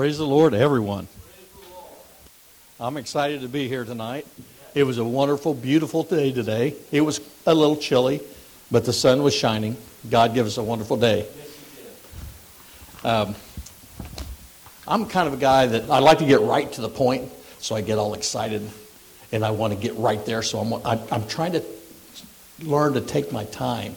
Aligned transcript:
Praise 0.00 0.16
the 0.16 0.26
Lord, 0.26 0.54
everyone. 0.54 1.08
I'm 2.80 2.96
excited 2.96 3.42
to 3.42 3.48
be 3.48 3.68
here 3.68 3.84
tonight. 3.84 4.26
It 4.74 4.84
was 4.84 4.96
a 4.96 5.04
wonderful, 5.04 5.52
beautiful 5.52 6.04
day 6.04 6.32
today. 6.32 6.74
It 6.90 7.02
was 7.02 7.20
a 7.44 7.54
little 7.54 7.76
chilly, 7.76 8.22
but 8.70 8.86
the 8.86 8.94
sun 8.94 9.22
was 9.22 9.34
shining. 9.34 9.76
God 10.08 10.32
give 10.32 10.46
us 10.46 10.56
a 10.56 10.62
wonderful 10.62 10.96
day. 10.96 11.26
Um, 13.04 13.34
I'm 14.88 15.04
kind 15.04 15.28
of 15.28 15.34
a 15.34 15.36
guy 15.36 15.66
that 15.66 15.90
I 15.90 15.98
like 15.98 16.16
to 16.20 16.26
get 16.26 16.40
right 16.40 16.72
to 16.72 16.80
the 16.80 16.88
point, 16.88 17.30
so 17.58 17.74
I 17.76 17.82
get 17.82 17.98
all 17.98 18.14
excited 18.14 18.66
and 19.32 19.44
I 19.44 19.50
want 19.50 19.74
to 19.74 19.78
get 19.78 19.94
right 19.96 20.24
there. 20.24 20.40
So 20.40 20.60
I'm, 20.60 20.72
I'm, 20.86 21.00
I'm 21.12 21.28
trying 21.28 21.52
to 21.52 21.64
learn 22.62 22.94
to 22.94 23.02
take 23.02 23.32
my 23.32 23.44
time 23.44 23.96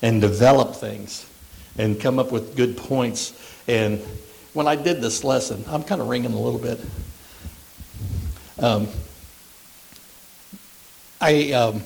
and 0.00 0.20
develop 0.20 0.76
things 0.76 1.28
and 1.76 2.00
come 2.00 2.20
up 2.20 2.30
with 2.30 2.54
good 2.54 2.76
points. 2.76 3.34
And 3.66 4.00
when 4.52 4.66
I 4.66 4.76
did 4.76 5.00
this 5.00 5.24
lesson, 5.24 5.64
I'm 5.68 5.82
kind 5.82 6.00
of 6.00 6.08
ringing 6.08 6.32
a 6.32 6.40
little 6.40 6.58
bit. 6.58 6.80
Um, 8.58 8.88
I, 11.20 11.52
um, 11.52 11.82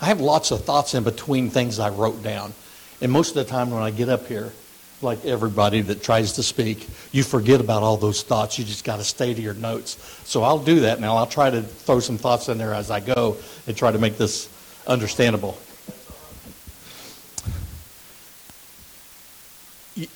I 0.00 0.06
have 0.06 0.20
lots 0.20 0.50
of 0.50 0.64
thoughts 0.64 0.94
in 0.94 1.04
between 1.04 1.50
things 1.50 1.78
I 1.78 1.90
wrote 1.90 2.22
down. 2.22 2.52
And 3.00 3.12
most 3.12 3.30
of 3.30 3.34
the 3.36 3.44
time 3.44 3.70
when 3.70 3.82
I 3.82 3.90
get 3.90 4.08
up 4.08 4.26
here, 4.26 4.52
like 5.00 5.24
everybody 5.24 5.80
that 5.82 6.02
tries 6.02 6.32
to 6.32 6.42
speak, 6.42 6.88
you 7.12 7.22
forget 7.22 7.60
about 7.60 7.82
all 7.82 7.96
those 7.96 8.22
thoughts. 8.22 8.58
You 8.58 8.64
just 8.64 8.84
got 8.84 8.96
to 8.96 9.04
stay 9.04 9.32
to 9.32 9.40
your 9.40 9.54
notes. 9.54 9.96
So 10.24 10.42
I'll 10.42 10.58
do 10.58 10.80
that 10.80 11.00
now. 11.00 11.16
I'll 11.16 11.26
try 11.26 11.50
to 11.50 11.62
throw 11.62 12.00
some 12.00 12.18
thoughts 12.18 12.48
in 12.48 12.58
there 12.58 12.74
as 12.74 12.90
I 12.90 13.00
go 13.00 13.36
and 13.66 13.76
try 13.76 13.92
to 13.92 13.98
make 13.98 14.18
this 14.18 14.48
understandable. 14.86 15.56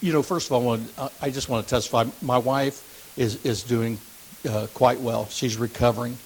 You 0.01 0.13
know, 0.13 0.23
first 0.23 0.49
of 0.49 0.53
all, 0.53 0.79
I 1.21 1.31
just 1.31 1.49
want 1.49 1.67
to 1.67 1.71
testify. 1.71 2.05
My 2.21 2.39
wife 2.39 3.15
is, 3.17 3.45
is 3.45 3.65
doing 3.65 3.99
uh, 4.49 4.69
quite 4.75 5.01
well. 5.01 5.27
She's 5.27 5.57
recovering. 5.57 6.19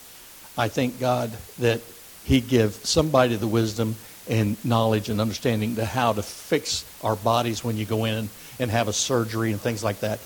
I 0.59 0.69
thank 0.69 1.01
God 1.01 1.31
that 1.59 1.81
He 2.25 2.41
give 2.41 2.75
somebody 2.75 3.37
the 3.37 3.47
wisdom 3.47 3.97
and 4.29 4.62
knowledge 4.62 5.09
and 5.09 5.21
understanding 5.21 5.77
to 5.77 5.87
how 5.87 6.12
to 6.12 6.23
fix 6.23 6.84
our 7.03 7.17
bodies 7.17 7.65
when 7.65 7.79
you 7.79 7.87
go 7.87 8.05
in 8.05 8.29
and 8.59 8.71
have 8.71 8.89
a 8.89 8.93
surgery 8.93 9.53
and 9.53 9.61
things 9.61 9.83
like 9.83 10.01
that. 10.01 10.21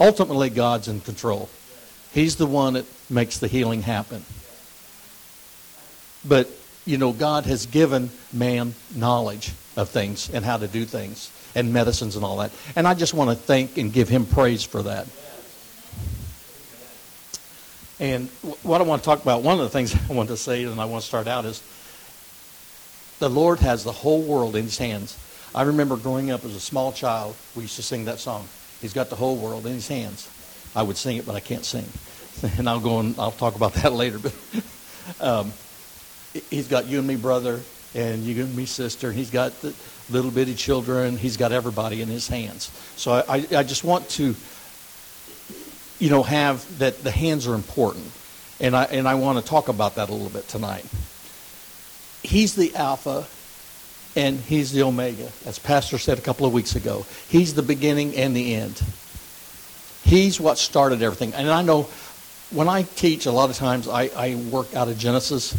Ultimately, 0.00 0.50
God's 0.50 0.88
in 0.88 1.00
control. 1.00 1.48
He's 2.12 2.36
the 2.36 2.46
one 2.46 2.74
that 2.74 2.86
makes 3.08 3.38
the 3.38 3.48
healing 3.48 3.82
happen. 3.82 4.24
But, 6.24 6.50
you 6.84 6.98
know, 6.98 7.12
God 7.12 7.46
has 7.46 7.66
given 7.66 8.10
man 8.32 8.74
knowledge 8.94 9.52
of 9.76 9.88
things 9.88 10.30
and 10.30 10.44
how 10.44 10.56
to 10.56 10.66
do 10.66 10.84
things 10.84 11.30
and 11.54 11.72
medicines 11.72 12.16
and 12.16 12.24
all 12.24 12.38
that. 12.38 12.50
And 12.76 12.86
I 12.86 12.94
just 12.94 13.14
want 13.14 13.30
to 13.30 13.36
thank 13.36 13.78
and 13.78 13.92
give 13.92 14.08
him 14.08 14.26
praise 14.26 14.62
for 14.64 14.82
that. 14.82 15.06
And 18.00 18.28
what 18.64 18.80
I 18.80 18.84
want 18.84 19.02
to 19.02 19.06
talk 19.06 19.22
about, 19.22 19.42
one 19.42 19.58
of 19.58 19.64
the 19.64 19.70
things 19.70 19.94
I 20.10 20.12
want 20.12 20.28
to 20.30 20.36
say 20.36 20.64
and 20.64 20.80
I 20.80 20.86
want 20.86 21.02
to 21.02 21.08
start 21.08 21.28
out 21.28 21.44
is 21.44 21.62
the 23.20 23.28
Lord 23.28 23.60
has 23.60 23.84
the 23.84 23.92
whole 23.92 24.22
world 24.22 24.56
in 24.56 24.64
his 24.64 24.78
hands. 24.78 25.16
I 25.54 25.62
remember 25.62 25.96
growing 25.96 26.30
up 26.30 26.44
as 26.44 26.56
a 26.56 26.60
small 26.60 26.92
child, 26.92 27.36
we 27.54 27.62
used 27.62 27.76
to 27.76 27.82
sing 27.82 28.06
that 28.06 28.18
song. 28.18 28.48
He's 28.80 28.92
got 28.92 29.10
the 29.10 29.16
whole 29.16 29.36
world 29.36 29.66
in 29.66 29.74
his 29.74 29.86
hands. 29.86 30.28
I 30.74 30.82
would 30.82 30.96
sing 30.96 31.18
it, 31.18 31.26
but 31.26 31.34
I 31.34 31.40
can't 31.40 31.64
sing. 31.64 31.86
And 32.58 32.68
I'll 32.68 32.80
go 32.80 32.98
and 32.98 33.16
I'll 33.20 33.30
talk 33.30 33.54
about 33.54 33.74
that 33.74 33.92
later. 34.02 34.18
But 34.18 34.34
um, 35.20 35.52
he's 36.50 36.66
got 36.66 36.86
you 36.86 36.98
and 36.98 37.06
me, 37.06 37.14
brother, 37.14 37.60
and 37.94 38.24
you 38.24 38.42
and 38.42 38.56
me, 38.56 38.66
sister. 38.66 39.12
He's 39.12 39.30
got 39.30 39.52
the 39.60 39.74
little 40.12 40.30
bitty 40.30 40.54
children. 40.54 41.16
He's 41.16 41.36
got 41.36 41.52
everybody 41.52 42.02
in 42.02 42.08
his 42.08 42.28
hands. 42.28 42.70
So 42.96 43.12
I, 43.12 43.46
I 43.56 43.62
just 43.62 43.84
want 43.84 44.08
to, 44.10 44.34
you 45.98 46.10
know, 46.10 46.22
have 46.22 46.78
that 46.78 47.02
the 47.02 47.10
hands 47.10 47.46
are 47.46 47.54
important. 47.54 48.10
And 48.60 48.76
I, 48.76 48.84
and 48.84 49.08
I 49.08 49.14
want 49.14 49.38
to 49.38 49.44
talk 49.44 49.68
about 49.68 49.96
that 49.96 50.08
a 50.08 50.12
little 50.12 50.30
bit 50.30 50.46
tonight. 50.48 50.84
He's 52.22 52.54
the 52.54 52.74
Alpha 52.76 53.26
and 54.14 54.38
He's 54.38 54.72
the 54.72 54.82
Omega, 54.82 55.30
as 55.46 55.58
Pastor 55.58 55.98
said 55.98 56.18
a 56.18 56.20
couple 56.20 56.46
of 56.46 56.52
weeks 56.52 56.76
ago. 56.76 57.06
He's 57.28 57.54
the 57.54 57.62
beginning 57.62 58.14
and 58.16 58.36
the 58.36 58.54
end. 58.54 58.80
He's 60.04 60.40
what 60.40 60.58
started 60.58 61.02
everything. 61.02 61.34
And 61.34 61.50
I 61.50 61.62
know 61.62 61.88
when 62.50 62.68
I 62.68 62.82
teach, 62.82 63.26
a 63.26 63.32
lot 63.32 63.50
of 63.50 63.56
times 63.56 63.88
I, 63.88 64.10
I 64.14 64.34
work 64.50 64.74
out 64.74 64.88
of 64.88 64.98
Genesis, 64.98 65.56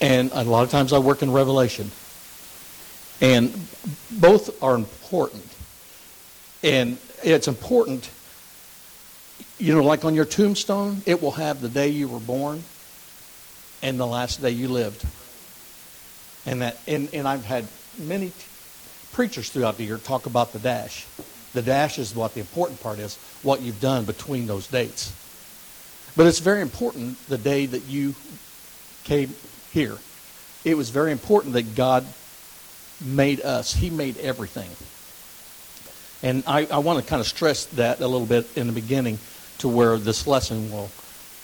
and 0.00 0.30
a 0.32 0.44
lot 0.44 0.62
of 0.62 0.70
times 0.70 0.92
I 0.92 0.98
work 0.98 1.22
in 1.22 1.32
Revelation. 1.32 1.90
And 3.20 3.52
both 4.10 4.62
are 4.62 4.74
important. 4.74 5.44
And 6.62 6.98
it's 7.22 7.48
important, 7.48 8.10
you 9.58 9.74
know, 9.74 9.82
like 9.82 10.04
on 10.04 10.14
your 10.14 10.24
tombstone, 10.24 11.02
it 11.06 11.22
will 11.22 11.32
have 11.32 11.60
the 11.60 11.68
day 11.68 11.88
you 11.88 12.08
were 12.08 12.20
born 12.20 12.62
and 13.82 13.98
the 13.98 14.06
last 14.06 14.42
day 14.42 14.50
you 14.50 14.68
lived. 14.68 15.04
And 16.44 16.62
that 16.62 16.78
and, 16.86 17.08
and 17.12 17.26
I've 17.26 17.44
had 17.44 17.66
many 17.98 18.32
preachers 19.12 19.48
throughout 19.48 19.76
the 19.76 19.84
year 19.84 19.98
talk 19.98 20.26
about 20.26 20.52
the 20.52 20.58
dash. 20.58 21.06
The 21.52 21.62
dash 21.62 21.98
is 21.98 22.14
what 22.14 22.34
the 22.34 22.40
important 22.40 22.80
part 22.80 22.98
is, 22.98 23.16
what 23.42 23.62
you've 23.62 23.80
done 23.80 24.04
between 24.04 24.46
those 24.46 24.66
dates. 24.66 25.12
But 26.16 26.26
it's 26.26 26.38
very 26.38 26.60
important 26.60 27.18
the 27.28 27.38
day 27.38 27.66
that 27.66 27.84
you 27.84 28.14
came 29.04 29.34
here. 29.72 29.96
It 30.64 30.76
was 30.76 30.90
very 30.90 31.12
important 31.12 31.54
that 31.54 31.74
God 31.74 32.06
made 33.00 33.40
us. 33.40 33.74
He 33.74 33.90
made 33.90 34.18
everything. 34.18 34.70
And 36.22 36.42
I, 36.46 36.66
I 36.66 36.78
want 36.78 37.02
to 37.02 37.08
kind 37.08 37.20
of 37.20 37.26
stress 37.26 37.66
that 37.66 38.00
a 38.00 38.06
little 38.06 38.26
bit 38.26 38.56
in 38.56 38.66
the 38.66 38.72
beginning 38.72 39.18
to 39.58 39.68
where 39.68 39.98
this 39.98 40.26
lesson 40.26 40.70
will 40.70 40.90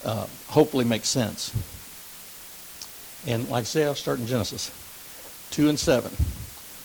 uh, 0.04 0.26
hopefully 0.48 0.84
make 0.84 1.04
sense. 1.04 1.52
And 3.26 3.48
like 3.48 3.62
I 3.62 3.64
say, 3.64 3.84
I'll 3.84 3.94
start 3.94 4.18
in 4.18 4.26
Genesis 4.26 4.70
2 5.50 5.68
and 5.68 5.78
7. 5.78 6.10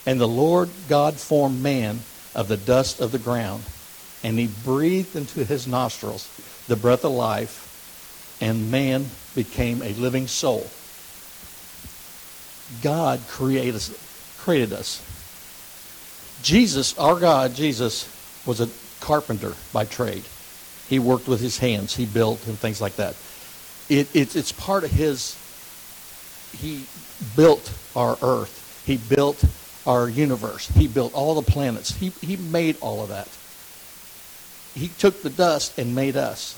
And 0.05 0.21
the 0.21 0.27
Lord 0.27 0.69
God 0.87 1.15
formed 1.15 1.61
man 1.61 1.99
of 2.35 2.47
the 2.47 2.57
dust 2.57 3.01
of 3.01 3.11
the 3.11 3.19
ground, 3.19 3.63
and 4.23 4.37
he 4.37 4.47
breathed 4.47 5.15
into 5.15 5.43
his 5.43 5.67
nostrils 5.67 6.29
the 6.67 6.75
breath 6.75 7.03
of 7.03 7.11
life, 7.11 8.37
and 8.39 8.69
man 8.69 9.07
became 9.35 9.81
a 9.81 9.93
living 9.93 10.27
soul. 10.27 10.69
God 12.83 13.21
created 13.27 13.75
us, 13.75 13.89
created 14.47 14.71
us. 14.71 15.03
Jesus, 16.41 16.97
our 16.97 17.19
God, 17.19 17.53
Jesus, 17.53 18.07
was 18.45 18.61
a 18.61 18.69
carpenter 19.01 19.55
by 19.73 19.83
trade. 19.83 20.23
He 20.87 20.99
worked 20.99 21.27
with 21.27 21.41
his 21.41 21.57
hands. 21.57 21.93
He 21.93 22.05
built 22.05 22.47
and 22.47 22.57
things 22.57 22.79
like 22.79 22.95
that. 22.95 23.17
It, 23.89 24.07
it, 24.15 24.37
it's 24.37 24.53
part 24.53 24.85
of 24.85 24.91
his, 24.91 25.35
he 26.57 26.85
built 27.35 27.73
our 27.93 28.17
earth. 28.21 28.83
He 28.85 28.95
built 28.95 29.43
our 29.85 30.07
universe. 30.07 30.69
He 30.69 30.87
built 30.87 31.13
all 31.13 31.35
the 31.35 31.51
planets. 31.51 31.93
He, 31.93 32.11
he 32.21 32.37
made 32.37 32.77
all 32.79 33.03
of 33.03 33.09
that. 33.09 33.27
He 34.79 34.87
took 34.87 35.23
the 35.23 35.29
dust 35.29 35.77
and 35.77 35.93
made 35.93 36.15
us. 36.15 36.57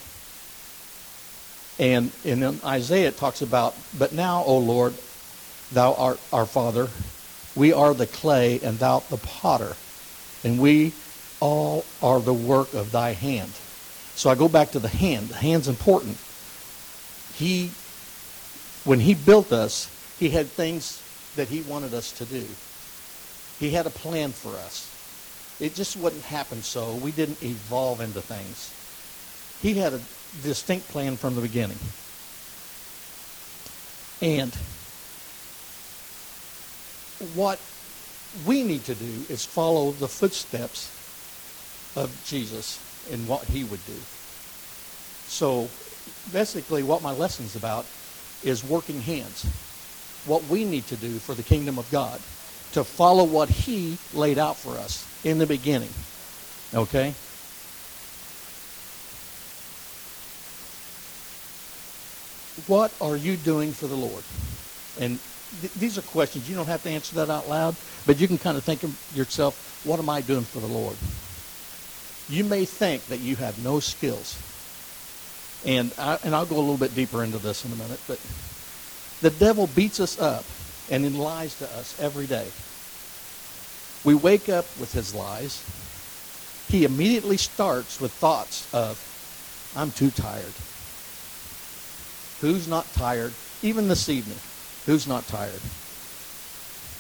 And, 1.80 2.12
and 2.24 2.44
in 2.44 2.60
Isaiah 2.64 3.08
it 3.08 3.18
talks 3.18 3.42
about, 3.42 3.76
but 3.98 4.14
now, 4.14 4.44
O 4.44 4.60
Lord, 4.60 4.94
thou 5.72 5.96
art 5.96 6.20
our 6.32 6.46
Father. 6.46 6.90
We 7.56 7.74
are 7.74 7.94
the 7.94 8.08
clay 8.08 8.60
and 8.62 8.80
thou 8.80 9.00
the 9.10 9.18
potter. 9.18 9.76
And 10.44 10.60
we 10.60 10.94
all 11.40 11.86
are 12.02 12.20
the 12.20 12.34
work 12.34 12.74
of 12.74 12.92
thy 12.92 13.12
hand. 13.12 13.52
So 14.16 14.30
I 14.30 14.36
go 14.36 14.50
back 14.50 14.72
to 14.72 14.80
the 14.80 14.88
hand. 14.90 15.30
The 15.30 15.36
hand's 15.36 15.68
important. 15.68 16.18
He, 17.36 17.72
when 18.84 19.00
he 19.00 19.14
built 19.14 19.52
us, 19.52 19.90
he 20.20 20.30
had 20.30 20.48
things 20.48 21.02
that 21.36 21.48
he 21.48 21.62
wanted 21.62 21.94
us 21.94 22.12
to 22.14 22.26
do. 22.26 22.46
He 23.60 23.72
had 23.72 23.86
a 23.86 23.90
plan 23.90 24.32
for 24.32 24.50
us. 24.50 24.96
It 25.60 25.76
just 25.76 25.98
wouldn't 25.98 26.24
happen 26.24 26.64
so. 26.64 26.96
We 26.96 27.12
didn't 27.12 27.44
evolve 27.44 28.02
into 28.02 28.22
things. 28.22 28.74
He 29.62 29.78
had 29.80 29.94
a 29.94 30.02
distinct 30.44 30.88
plan 30.88 31.18
from 31.18 31.36
the 31.36 31.42
beginning. 31.42 31.80
And 34.22 34.56
what 37.34 37.60
we 38.46 38.64
need 38.64 38.86
to 38.86 38.96
do 38.96 39.26
is 39.30 39.46
follow 39.46 39.92
the 39.92 40.08
footsteps 40.08 40.96
of 41.96 42.10
Jesus 42.26 42.80
and 43.12 43.28
what 43.28 43.44
he 43.46 43.64
would 43.64 43.86
do. 43.86 43.96
So 45.28 45.70
basically 46.32 46.84
what 46.84 47.02
my 47.02 47.12
lesson's 47.12 47.56
about 47.56 47.86
is 48.44 48.64
working 48.64 49.02
hands. 49.02 49.46
What 50.26 50.44
we 50.46 50.64
need 50.64 50.88
to 50.88 50.96
do 50.96 51.18
for 51.18 51.34
the 51.34 51.44
kingdom 51.44 51.78
of 51.78 51.90
God 51.92 52.20
to 52.74 52.84
follow 52.84 53.24
what 53.24 53.50
he 53.50 53.98
laid 54.14 54.38
out 54.38 54.56
for 54.56 54.78
us 54.78 55.06
in 55.24 55.40
the 55.40 55.48
beginning. 55.48 55.90
Okay? 56.74 57.14
What 62.68 62.94
are 63.02 63.16
you 63.16 63.38
doing 63.38 63.72
for 63.72 63.88
the 63.88 63.96
Lord? 63.96 64.24
And 65.00 65.20
th- 65.62 65.74
these 65.74 65.98
are 65.98 66.02
questions. 66.02 66.50
You 66.50 66.56
don't 66.56 66.68
have 66.68 66.84
to 66.84 66.90
answer 66.90 67.16
that 67.16 67.30
out 67.30 67.50
loud, 67.50 67.76
but 68.06 68.20
you 68.20 68.28
can 68.28 68.38
kind 68.38 68.58
of 68.58 68.64
think 68.64 68.84
of 68.84 68.96
yourself, 69.16 69.82
what 69.84 70.00
am 70.00 70.10
I 70.10 70.22
doing 70.22 70.44
for 70.44 70.60
the 70.60 70.68
Lord? 70.68 70.96
You 72.30 72.44
may 72.44 72.66
think 72.66 73.06
that 73.08 73.20
you 73.20 73.36
have 73.38 73.64
no 73.64 73.80
skills. 73.80 74.38
And, 75.66 75.92
I, 75.98 76.18
and 76.24 76.36
I'll 76.36 76.46
go 76.46 76.56
a 76.56 76.60
little 76.60 76.78
bit 76.78 76.96
deeper 76.96 77.24
into 77.24 77.38
this 77.38 77.66
in 77.66 77.72
a 77.72 77.76
minute, 77.76 78.00
but 78.08 78.20
the 79.22 79.30
devil 79.30 79.68
beats 79.68 80.00
us 80.00 80.20
up 80.20 80.46
and 80.90 81.04
he 81.04 81.10
lies 81.10 81.58
to 81.60 81.66
us 81.66 82.00
every 82.00 82.28
day. 82.28 82.48
We 84.06 84.16
wake 84.16 84.48
up 84.48 84.66
with 84.80 84.94
his 84.94 85.14
lies. 85.14 85.64
He 86.70 86.86
immediately 86.86 87.38
starts 87.38 88.00
with 88.00 88.14
thoughts 88.14 88.74
of, 88.74 88.98
I'm 89.76 89.92
too 89.92 90.12
tired. 90.12 90.54
Who's 92.42 92.68
not 92.68 92.92
tired? 92.94 93.34
Even 93.62 93.90
this 93.90 94.08
evening, 94.08 94.38
who's 94.90 95.08
not 95.08 95.22
tired? 95.28 95.62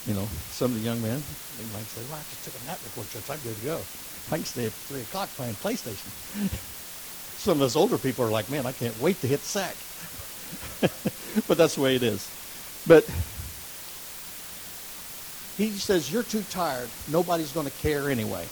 You 0.05 0.13
know, 0.13 0.27
some 0.53 0.69
of 0.71 0.77
the 0.77 0.85
young 0.85 1.01
men, 1.01 1.17
they 1.57 1.65
might 1.73 1.89
say, 1.89 2.05
well, 2.05 2.19
I 2.19 2.23
just 2.29 2.45
took 2.45 2.53
a 2.61 2.65
nap 2.67 2.77
before 2.77 3.03
church. 3.09 3.25
I'm 3.33 3.41
good 3.41 3.57
to 3.57 3.65
go. 3.65 3.81
I 4.31 4.37
can 4.37 4.45
stay 4.45 4.67
up 4.67 4.73
3 4.73 5.01
o'clock 5.01 5.27
playing 5.29 5.55
PlayStation. 5.55 6.05
some 7.39 7.57
of 7.57 7.63
us 7.63 7.75
older 7.75 7.97
people 7.97 8.25
are 8.25 8.29
like, 8.29 8.47
man, 8.51 8.67
I 8.67 8.73
can't 8.73 8.93
wait 9.01 9.19
to 9.21 9.27
hit 9.27 9.41
the 9.41 9.45
sack. 9.45 9.75
but 11.47 11.57
that's 11.57 11.75
the 11.75 11.81
way 11.81 11.95
it 11.95 12.03
is. 12.03 12.29
But 12.85 13.05
he 15.57 15.71
says, 15.71 16.13
you're 16.13 16.21
too 16.21 16.43
tired. 16.51 16.89
Nobody's 17.11 17.51
going 17.51 17.65
to 17.65 17.73
care 17.81 18.07
anyway. 18.07 18.45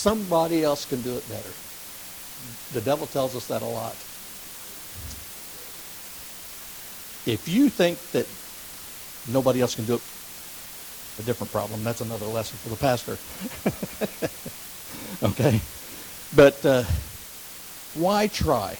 Somebody 0.00 0.64
else 0.64 0.86
can 0.86 1.02
do 1.02 1.14
it 1.14 1.28
better. 1.28 1.50
The 2.72 2.80
devil 2.80 3.06
tells 3.06 3.36
us 3.36 3.48
that 3.48 3.60
a 3.60 3.66
lot. 3.66 3.92
If 7.26 7.44
you 7.46 7.68
think 7.68 7.98
that 8.12 8.26
nobody 9.30 9.60
else 9.60 9.74
can 9.74 9.84
do 9.84 9.96
it, 9.96 10.02
a 11.18 11.22
different 11.26 11.52
problem. 11.52 11.84
That's 11.84 12.00
another 12.00 12.24
lesson 12.24 12.56
for 12.56 12.70
the 12.70 12.76
pastor. 12.76 13.18
okay? 15.32 15.60
But 16.34 16.64
uh, 16.64 16.84
why 17.92 18.28
try? 18.28 18.78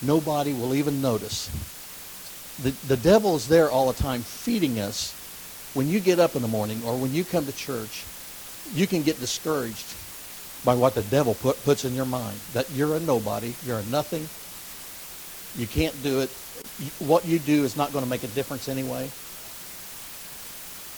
Nobody 0.00 0.54
will 0.54 0.74
even 0.74 1.02
notice. 1.02 1.50
The, 2.62 2.70
the 2.88 2.96
devil 2.96 3.36
is 3.36 3.46
there 3.46 3.70
all 3.70 3.92
the 3.92 4.02
time 4.02 4.22
feeding 4.22 4.80
us. 4.80 5.12
When 5.74 5.86
you 5.86 6.00
get 6.00 6.18
up 6.18 6.34
in 6.34 6.40
the 6.40 6.48
morning 6.48 6.80
or 6.86 6.96
when 6.96 7.12
you 7.12 7.24
come 7.24 7.44
to 7.44 7.52
church, 7.52 8.04
you 8.72 8.86
can 8.86 9.02
get 9.02 9.20
discouraged 9.20 9.96
by 10.64 10.74
what 10.74 10.94
the 10.94 11.02
devil 11.02 11.34
put, 11.34 11.62
puts 11.64 11.84
in 11.84 11.94
your 11.94 12.06
mind. 12.06 12.38
That 12.54 12.70
you're 12.70 12.96
a 12.96 13.00
nobody, 13.00 13.54
you're 13.64 13.78
a 13.78 13.84
nothing, 13.86 14.26
you 15.60 15.66
can't 15.66 16.00
do 16.02 16.20
it. 16.20 16.30
What 16.98 17.24
you 17.26 17.38
do 17.38 17.64
is 17.64 17.76
not 17.76 17.92
going 17.92 18.04
to 18.04 18.10
make 18.10 18.24
a 18.24 18.28
difference 18.28 18.68
anyway. 18.68 19.10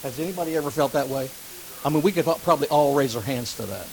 Has 0.02 0.20
anybody 0.20 0.56
ever 0.56 0.70
felt 0.70 0.92
that 0.92 1.08
way? 1.08 1.28
I 1.84 1.88
mean, 1.90 2.02
we 2.02 2.12
could 2.12 2.24
probably 2.24 2.68
all 2.68 2.94
raise 2.94 3.16
our 3.16 3.22
hands 3.22 3.56
to 3.56 3.66
that. 3.66 3.86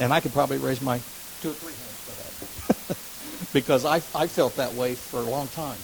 And 0.00 0.12
I 0.12 0.20
could 0.20 0.32
probably 0.32 0.58
raise 0.58 0.82
my 0.82 1.00
two 1.40 1.50
or 1.50 1.54
three 1.54 1.72
hands 1.72 2.04
to 2.06 2.88
that. 2.88 3.52
because 3.52 3.84
I, 3.84 3.96
I 4.14 4.26
felt 4.26 4.56
that 4.56 4.74
way 4.74 4.94
for 4.94 5.20
a 5.20 5.24
long 5.24 5.48
time. 5.48 5.78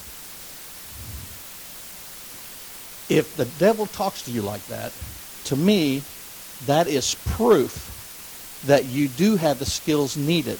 If 3.07 3.35
the 3.37 3.45
devil 3.59 3.85
talks 3.85 4.23
to 4.23 4.31
you 4.31 4.41
like 4.41 4.65
that, 4.67 4.91
to 5.45 5.55
me, 5.55 6.01
that 6.65 6.87
is 6.87 7.15
proof 7.25 7.94
that 8.65 8.85
you 8.85 9.07
do 9.07 9.35
have 9.35 9.59
the 9.59 9.65
skills 9.65 10.17
needed. 10.17 10.59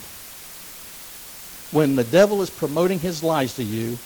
When 1.71 1.95
the 1.95 2.03
devil 2.03 2.41
is 2.41 2.49
promoting 2.49 2.99
his 2.99 3.23
lies 3.23 3.55
to 3.55 3.63
you, 3.63 3.97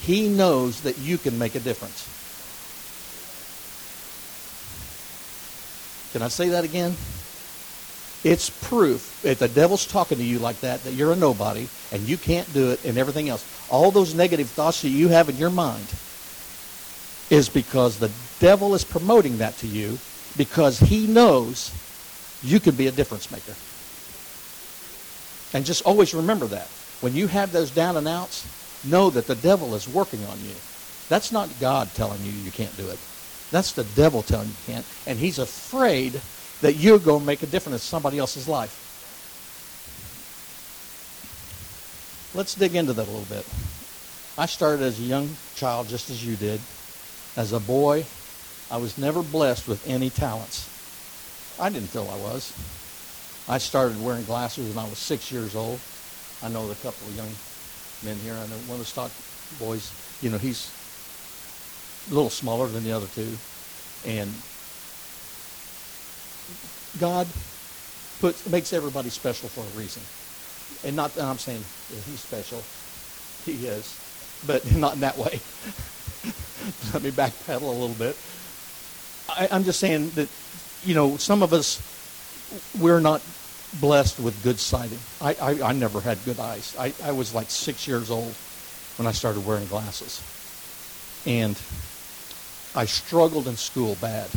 he 0.00 0.28
knows 0.28 0.82
that 0.82 0.98
you 0.98 1.18
can 1.18 1.38
make 1.38 1.54
a 1.54 1.60
difference. 1.60 2.06
Can 6.12 6.22
I 6.22 6.28
say 6.28 6.50
that 6.50 6.64
again? 6.64 6.94
It's 8.24 8.50
proof, 8.50 9.24
if 9.24 9.38
the 9.38 9.48
devil's 9.48 9.86
talking 9.86 10.18
to 10.18 10.24
you 10.24 10.38
like 10.38 10.60
that, 10.60 10.82
that 10.84 10.94
you're 10.94 11.12
a 11.12 11.16
nobody 11.16 11.68
and 11.92 12.02
you 12.08 12.16
can't 12.16 12.52
do 12.52 12.70
it 12.70 12.84
and 12.84 12.98
everything 12.98 13.28
else. 13.28 13.44
All 13.70 13.90
those 13.90 14.14
negative 14.14 14.48
thoughts 14.48 14.82
that 14.82 14.88
you 14.88 15.08
have 15.08 15.28
in 15.28 15.36
your 15.36 15.50
mind 15.50 15.86
is 17.30 17.48
because 17.48 17.98
the 17.98 18.10
devil 18.40 18.74
is 18.74 18.84
promoting 18.84 19.38
that 19.38 19.56
to 19.58 19.66
you 19.66 19.98
because 20.36 20.78
he 20.80 21.06
knows 21.06 21.70
you 22.42 22.60
can 22.60 22.74
be 22.74 22.86
a 22.86 22.92
difference 22.92 23.30
maker. 23.30 23.54
And 25.56 25.64
just 25.64 25.86
always 25.86 26.14
remember 26.14 26.46
that. 26.46 26.68
When 27.00 27.14
you 27.14 27.26
have 27.28 27.52
those 27.52 27.70
down 27.70 27.96
and 27.96 28.08
outs, 28.08 28.46
know 28.84 29.10
that 29.10 29.26
the 29.26 29.34
devil 29.34 29.74
is 29.74 29.88
working 29.88 30.24
on 30.26 30.38
you. 30.40 30.54
That's 31.08 31.32
not 31.32 31.48
God 31.60 31.88
telling 31.94 32.22
you 32.24 32.32
you 32.32 32.50
can't 32.50 32.76
do 32.76 32.88
it. 32.88 32.98
That's 33.50 33.72
the 33.72 33.84
devil 33.84 34.22
telling 34.22 34.48
you 34.48 34.54
you 34.66 34.74
can't. 34.74 34.86
And 35.06 35.18
he's 35.18 35.38
afraid 35.38 36.20
that 36.62 36.74
you're 36.74 36.98
going 36.98 37.20
to 37.20 37.26
make 37.26 37.42
a 37.42 37.46
difference 37.46 37.82
in 37.82 37.88
somebody 37.88 38.18
else's 38.18 38.48
life. 38.48 38.82
Let's 42.34 42.54
dig 42.54 42.74
into 42.74 42.92
that 42.92 43.06
a 43.06 43.10
little 43.10 43.34
bit. 43.34 43.46
I 44.36 44.46
started 44.46 44.82
as 44.82 44.98
a 44.98 45.02
young 45.02 45.30
child 45.54 45.88
just 45.88 46.10
as 46.10 46.24
you 46.24 46.36
did. 46.36 46.60
As 47.36 47.52
a 47.52 47.60
boy, 47.60 48.04
I 48.70 48.78
was 48.78 48.98
never 48.98 49.22
blessed 49.22 49.68
with 49.68 49.86
any 49.86 50.10
talents. 50.10 50.68
I 51.58 51.70
didn't 51.70 51.88
feel 51.88 52.08
I 52.10 52.16
was. 52.18 52.52
I 53.48 53.58
started 53.58 54.02
wearing 54.04 54.24
glasses 54.24 54.74
when 54.74 54.84
I 54.84 54.88
was 54.88 54.98
six 54.98 55.32
years 55.32 55.54
old. 55.56 55.80
I 56.42 56.48
know 56.48 56.70
a 56.70 56.74
couple 56.76 57.06
of 57.08 57.16
young 57.16 57.30
men 58.04 58.16
here. 58.22 58.34
I 58.34 58.46
know 58.48 58.60
one 58.68 58.78
of 58.78 58.78
the 58.80 58.84
stock 58.84 59.10
boys, 59.58 59.90
you 60.20 60.30
know, 60.30 60.38
he's 60.38 60.70
a 62.10 62.14
little 62.14 62.30
smaller 62.30 62.66
than 62.66 62.84
the 62.84 62.92
other 62.92 63.06
two. 63.14 63.28
And 64.06 64.30
God 67.00 67.26
puts 68.20 68.48
makes 68.48 68.72
everybody 68.72 69.08
special 69.08 69.48
for 69.48 69.60
a 69.60 69.80
reason. 69.80 70.02
And 70.86 70.96
not 70.96 71.14
that 71.14 71.24
I'm 71.24 71.38
saying 71.38 71.62
he's 71.88 72.20
special. 72.20 72.62
He 73.44 73.66
is. 73.66 73.98
But 74.46 74.70
not 74.76 74.94
in 74.94 75.00
that 75.00 75.16
way. 75.16 75.40
Let 76.92 77.02
me 77.02 77.10
backpedal 77.10 77.62
a 77.62 77.66
little 77.66 77.96
bit. 77.96 78.16
I, 79.28 79.48
I'm 79.50 79.64
just 79.64 79.80
saying 79.80 80.10
that 80.10 80.28
you 80.86 80.94
know, 80.94 81.16
some 81.16 81.42
of 81.42 81.52
us, 81.52 81.82
we're 82.80 83.00
not 83.00 83.20
blessed 83.80 84.20
with 84.20 84.40
good 84.42 84.58
sighting. 84.58 84.98
I, 85.20 85.34
I, 85.34 85.70
I 85.70 85.72
never 85.72 86.00
had 86.00 86.24
good 86.24 86.38
eyes. 86.38 86.76
I, 86.78 86.94
I 87.02 87.12
was 87.12 87.34
like 87.34 87.50
six 87.50 87.88
years 87.88 88.10
old 88.10 88.32
when 88.96 89.06
I 89.06 89.12
started 89.12 89.44
wearing 89.44 89.66
glasses. 89.66 90.22
And 91.26 91.60
I 92.74 92.84
struggled 92.86 93.48
in 93.48 93.56
school 93.56 93.96
bad. 94.00 94.30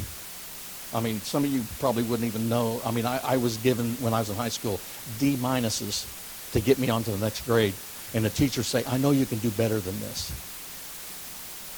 I 0.91 1.01
mean, 1.01 1.21
some 1.21 1.43
of 1.43 1.51
you 1.51 1.61
probably 1.79 2.01
wouldn't 2.01 2.27
even 2.27 2.49
know. 2.49 2.81
I 2.83 2.89
mean, 2.91 3.05
I, 3.05 3.19
I 3.23 3.37
was 3.37 3.57
given, 3.57 3.91
when 3.97 4.13
I 4.13 4.19
was 4.19 4.29
in 4.31 4.35
high 4.35 4.49
school, 4.49 4.79
D 5.19 5.35
minuses 5.35 6.51
to 6.53 6.59
get 6.59 6.79
me 6.79 6.89
onto 6.89 7.11
the 7.11 7.23
next 7.23 7.45
grade. 7.45 7.75
And 8.15 8.25
the 8.25 8.29
teachers 8.31 8.65
say, 8.65 8.83
I 8.87 8.97
know 8.97 9.11
you 9.11 9.27
can 9.27 9.37
do 9.37 9.51
better 9.51 9.79
than 9.79 9.99
this. 9.99 10.31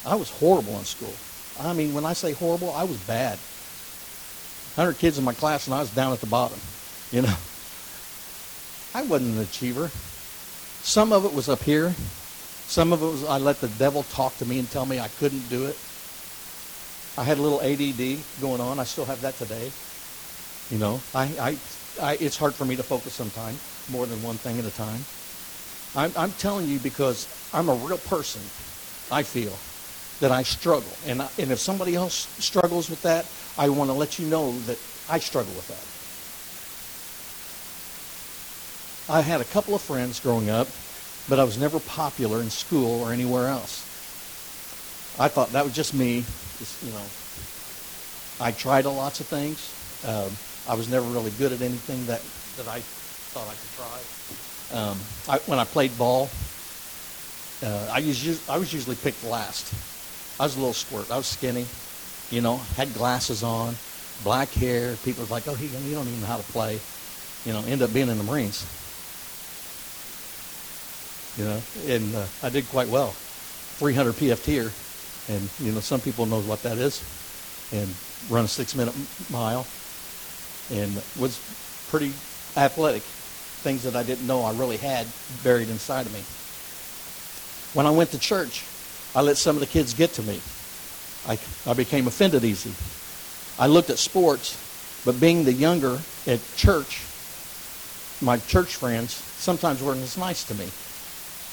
I 0.06 0.16
was 0.16 0.30
horrible 0.30 0.80
in 0.80 0.86
school. 0.86 1.14
I 1.60 1.74
mean, 1.74 1.94
when 1.94 2.06
I 2.06 2.14
say 2.14 2.32
horrible, 2.32 2.72
I 2.72 2.86
was 2.86 2.98
bad. 3.04 3.38
100 4.76 4.98
kids 5.00 5.18
in 5.18 5.24
my 5.24 5.34
class 5.34 5.68
and 5.68 5.74
I 5.74 5.80
was 5.80 5.92
down 5.92 6.14
at 6.14 6.22
the 6.22 6.28
bottom. 6.28 6.60
You 7.12 7.24
know, 7.24 7.36
I 8.96 9.04
wasn't 9.04 9.36
an 9.36 9.44
achiever. 9.44 9.90
Some 10.82 11.12
of 11.12 11.26
it 11.26 11.34
was 11.34 11.50
up 11.50 11.62
here. 11.62 11.94
Some 12.68 12.94
of 12.94 13.02
it 13.04 13.06
was 13.06 13.26
I 13.26 13.38
let 13.38 13.60
the 13.60 13.68
devil 13.68 14.04
talk 14.04 14.38
to 14.38 14.46
me 14.46 14.60
and 14.60 14.70
tell 14.72 14.86
me 14.86 15.00
I 15.00 15.10
couldn't 15.10 15.50
do 15.50 15.66
it. 15.66 15.78
I 17.18 17.24
had 17.24 17.38
a 17.38 17.42
little 17.42 17.62
ADD 17.62 18.24
going 18.40 18.62
on. 18.62 18.80
I 18.80 18.86
still 18.86 19.06
have 19.06 19.22
that 19.22 19.36
today. 19.36 19.72
You 20.70 20.78
know, 20.78 21.02
I, 21.14 21.24
I, 21.40 21.58
I 22.02 22.14
it's 22.22 22.38
hard 22.38 22.56
for 22.56 22.64
me 22.64 22.78
to 22.78 22.84
focus 22.84 23.14
sometimes, 23.14 23.60
more 23.92 24.06
than 24.06 24.24
one 24.24 24.38
thing 24.38 24.58
at 24.58 24.66
a 24.66 24.72
time. 24.72 25.04
I'm, 25.94 26.14
I'm 26.16 26.32
telling 26.40 26.68
you 26.68 26.80
because 26.80 27.28
I'm 27.54 27.68
a 27.68 27.76
real 27.76 27.98
person. 27.98 28.42
I 29.12 29.24
feel 29.24 29.52
that 30.22 30.32
I 30.32 30.44
struggle. 30.44 30.92
And, 31.06 31.22
I, 31.22 31.30
and 31.38 31.52
if 31.52 31.60
somebody 31.60 31.96
else 31.96 32.28
struggles 32.40 32.90
with 32.90 33.02
that, 33.02 33.26
I 33.58 33.70
want 33.70 33.90
to 33.90 33.94
let 33.94 34.20
you 34.20 34.28
know 34.28 34.52
that 34.62 34.78
I 35.10 35.20
struggle 35.20 35.54
with 35.54 35.68
that. 35.68 35.84
I 39.14 39.22
had 39.22 39.42
a 39.42 39.46
couple 39.46 39.76
of 39.76 39.82
friends 39.82 40.20
growing 40.20 40.50
up, 40.50 40.68
but 41.28 41.40
I 41.40 41.44
was 41.44 41.58
never 41.58 41.80
popular 41.80 42.42
in 42.42 42.50
school 42.50 43.04
or 43.04 43.12
anywhere 43.12 43.48
else. 43.48 43.86
I 45.20 45.28
thought 45.28 45.52
that 45.52 45.66
was 45.66 45.74
just 45.74 45.94
me. 45.94 46.24
Just, 46.60 46.82
you 46.84 46.92
know, 46.92 47.04
I 48.40 48.52
tried 48.52 48.86
lots 48.86 49.20
of 49.20 49.28
things. 49.28 49.74
Um, 50.08 50.32
I 50.68 50.76
was 50.76 50.88
never 50.90 51.06
really 51.08 51.32
good 51.32 51.52
at 51.52 51.62
anything 51.62 52.06
that, 52.06 52.22
that 52.58 52.68
I 52.72 52.80
thought 52.80 53.48
I 53.48 53.54
could 53.54 53.72
try. 53.76 54.00
Um, 54.80 54.98
I, 55.28 55.40
when 55.50 55.60
I 55.60 55.66
played 55.66 55.98
ball, 55.98 56.30
uh, 57.64 57.90
I, 57.92 58.00
was, 58.00 58.50
I 58.50 58.58
was 58.58 58.74
usually 58.74 58.96
picked 58.96 59.24
last. 59.24 59.72
I 60.40 60.44
was 60.44 60.56
a 60.56 60.60
little 60.60 60.74
squirt. 60.74 61.12
I 61.12 61.18
was 61.18 61.28
skinny, 61.28 61.66
you 62.32 62.42
know, 62.42 62.58
had 62.76 62.94
glasses 62.94 63.44
on, 63.44 63.76
black 64.24 64.50
hair. 64.52 64.96
People 65.04 65.26
were 65.26 65.30
like, 65.30 65.48
oh, 65.48 65.54
he, 65.54 65.68
you 65.68 65.94
don't 65.94 66.08
even 66.08 66.22
know 66.22 66.28
how 66.28 66.38
to 66.38 66.44
play. 66.52 66.80
You 67.46 67.54
know, 67.54 67.64
end 67.66 67.82
up 67.82 67.94
being 67.94 68.10
in 68.10 68.18
the 68.18 68.24
Marines. 68.24 68.66
You 71.38 71.46
know, 71.46 71.62
and 71.88 72.16
uh, 72.16 72.26
I 72.42 72.50
did 72.50 72.68
quite 72.70 72.88
well. 72.88 73.12
300 73.12 74.14
PFT 74.14 74.72
And, 75.30 75.50
you 75.60 75.72
know, 75.72 75.80
some 75.80 76.00
people 76.00 76.26
know 76.26 76.42
what 76.42 76.64
that 76.64 76.78
is. 76.78 77.04
And 77.74 77.94
run 78.30 78.46
a 78.46 78.48
six-minute 78.48 78.96
mile. 79.30 79.66
And 80.72 81.02
was 81.20 81.40
pretty 81.90 82.14
athletic. 82.56 83.02
Things 83.02 83.84
that 83.84 83.96
I 83.96 84.04
didn't 84.04 84.26
know 84.26 84.44
I 84.44 84.54
really 84.54 84.78
had 84.78 85.08
buried 85.44 85.70
inside 85.70 86.06
of 86.06 86.14
me. 86.14 86.24
When 87.74 87.86
I 87.86 87.92
went 87.92 88.12
to 88.12 88.20
church, 88.20 88.66
I 89.16 89.22
let 89.22 89.38
some 89.38 89.56
of 89.56 89.60
the 89.60 89.68
kids 89.68 89.94
get 89.94 90.14
to 90.14 90.24
me. 90.24 90.42
I, 91.28 91.38
I 91.66 91.74
became 91.74 92.08
offended 92.08 92.44
easy. 92.44 92.74
I 93.60 93.68
looked 93.68 93.90
at 93.90 94.00
sports, 94.00 94.58
but 95.06 95.20
being 95.20 95.44
the 95.44 95.54
younger 95.54 96.00
at 96.28 96.40
church, 96.56 97.04
my 98.22 98.38
church 98.38 98.76
friends 98.76 99.14
sometimes 99.14 99.82
weren't 99.82 100.02
as 100.02 100.18
nice 100.18 100.44
to 100.46 100.56
me. 100.56 100.66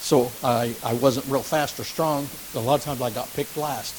So 0.00 0.30
I, 0.44 0.74
I 0.84 0.94
wasn't 0.94 1.26
real 1.26 1.42
fast 1.42 1.78
or 1.80 1.84
strong. 1.84 2.28
A 2.54 2.60
lot 2.60 2.76
of 2.76 2.84
times 2.84 3.02
I 3.02 3.10
got 3.10 3.32
picked 3.34 3.56
last. 3.56 3.94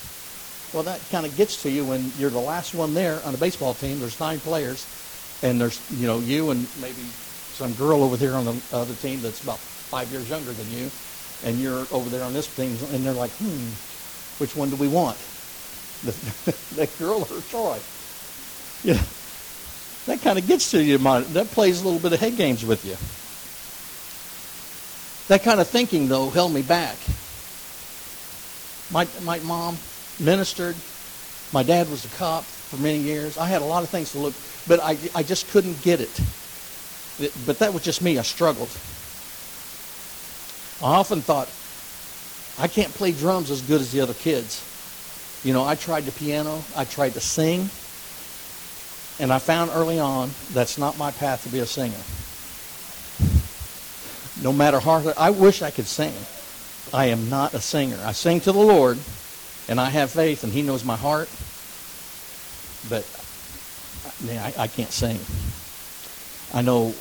Well, 0.74 0.84
that 0.84 1.02
kind 1.12 1.26
of 1.26 1.36
gets 1.36 1.64
to 1.64 1.72
you 1.72 1.84
when 1.84 2.12
you're 2.18 2.30
the 2.30 2.40
last 2.40 2.74
one 2.74 2.94
there 2.94 3.22
on 3.26 3.34
a 3.34 3.38
baseball 3.38 3.74
team. 3.74 4.00
There's 4.00 4.20
nine 4.20 4.40
players, 4.40 4.86
and 5.44 5.60
there's 5.60 5.82
you 6.00 6.08
know 6.08 6.20
you 6.20 6.52
and 6.52 6.68
maybe 6.80 7.02
some 7.54 7.74
girl 7.74 8.04
over 8.04 8.18
there 8.18 8.36
on 8.36 8.46
the 8.46 8.62
other 8.72 8.94
team 8.96 9.22
that's 9.22 9.44
about 9.44 9.58
five 9.58 10.10
years 10.12 10.30
younger 10.30 10.52
than 10.54 10.70
you, 10.72 10.90
and 11.44 11.60
you're 11.60 11.86
over 11.92 12.10
there 12.10 12.24
on 12.24 12.34
this 12.34 12.48
team, 12.56 12.78
and 12.94 13.04
they're 13.04 13.14
like, 13.14 13.32
hmm, 13.32 13.70
which 14.40 14.56
one 14.56 14.70
do 14.70 14.76
we 14.76 14.88
want? 14.88 15.18
The, 16.46 16.56
the 16.76 16.88
girl 16.98 17.28
or 17.30 17.42
Troy? 17.50 17.78
Yeah, 18.84 19.02
that 20.06 20.22
kind 20.22 20.40
of 20.40 20.48
gets 20.48 20.72
to 20.72 20.82
you. 20.82 20.98
That 20.98 21.48
plays 21.48 21.82
a 21.82 21.84
little 21.84 22.00
bit 22.00 22.14
of 22.14 22.20
head 22.20 22.38
games 22.38 22.66
with 22.66 22.86
you. 22.86 22.96
That 25.28 25.44
kind 25.44 25.60
of 25.60 25.68
thinking, 25.68 26.08
though, 26.08 26.30
held 26.30 26.54
me 26.54 26.62
back. 26.62 26.98
My, 28.92 29.08
my 29.24 29.40
mom 29.46 29.78
ministered. 30.20 30.76
My 31.54 31.64
dad 31.64 31.90
was 31.90 32.06
a 32.06 32.08
cop 32.18 32.44
for 32.44 32.78
many 32.78 33.00
years. 33.00 33.38
I 33.38 33.48
had 33.48 33.62
a 33.62 33.66
lot 33.66 33.84
of 33.84 33.90
things 33.90 34.12
to 34.14 34.20
look, 34.20 34.34
but 34.68 34.80
I, 34.80 34.98
I 35.14 35.24
just 35.24 35.50
couldn't 35.50 35.82
get 35.82 36.00
it. 36.00 36.20
But 37.46 37.60
that 37.60 37.74
was 37.74 37.84
just 37.84 38.02
me. 38.02 38.18
I 38.18 38.22
struggled. 38.24 38.70
I 40.82 40.96
often 40.96 41.22
thought, 41.22 41.50
I 42.58 42.68
can't 42.68 42.94
play 42.94 43.12
drums 43.12 43.52
as 43.52 43.62
good 43.62 43.82
as 43.82 43.92
the 43.92 44.02
other 44.02 44.14
kids. 44.14 44.64
You 45.44 45.54
know, 45.54 45.66
I 45.66 45.76
tried 45.76 46.06
the 46.06 46.12
piano, 46.12 46.64
I 46.76 46.86
tried 46.86 47.14
to 47.14 47.22
sing, 47.22 47.70
and 49.20 49.32
I 49.32 49.40
found 49.40 49.72
early 49.74 50.00
on 50.00 50.32
that's 50.54 50.78
not 50.78 50.98
my 50.98 51.12
path 51.12 51.44
to 51.44 51.50
be 51.50 51.60
a 51.60 51.66
singer 51.66 52.00
no 54.42 54.54
matter 54.54 54.80
how 54.80 55.00
hard 55.00 55.14
I 55.18 55.30
wish 55.32 55.62
I 55.62 55.72
could 55.72 55.88
sing. 55.88 56.14
I 56.94 57.08
am 57.08 57.30
not 57.30 57.54
a 57.54 57.62
singer. 57.62 58.00
I 58.04 58.14
sing 58.14 58.40
to 58.42 58.52
the 58.52 58.60
Lord, 58.60 58.98
and 59.68 59.80
I 59.80 59.90
have 59.90 60.12
faith, 60.12 60.44
and 60.44 60.52
He 60.52 60.62
knows 60.62 60.84
my 60.84 60.96
heart. 60.96 61.30
But 62.90 63.06
man, 64.26 64.40
I, 64.40 64.64
I 64.64 64.68
can't 64.68 64.92
sing. 64.92 65.20
I 66.54 66.62
know 66.62 66.94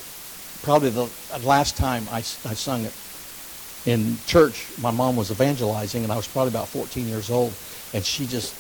probably 0.63 0.91
the 0.91 1.09
last 1.45 1.77
time 1.77 2.07
I, 2.11 2.19
I 2.19 2.55
sung 2.55 2.85
it 2.85 2.93
in 3.87 4.19
church, 4.27 4.67
my 4.81 4.91
mom 4.91 5.17
was 5.17 5.31
evangelizing, 5.31 6.03
and 6.03 6.13
I 6.13 6.17
was 6.17 6.29
probably 6.29 6.51
about 6.51 6.69
14 6.69 7.07
years 7.07 7.31
old, 7.31 7.55
and 7.93 8.05
she 8.05 8.27
just, 8.27 8.55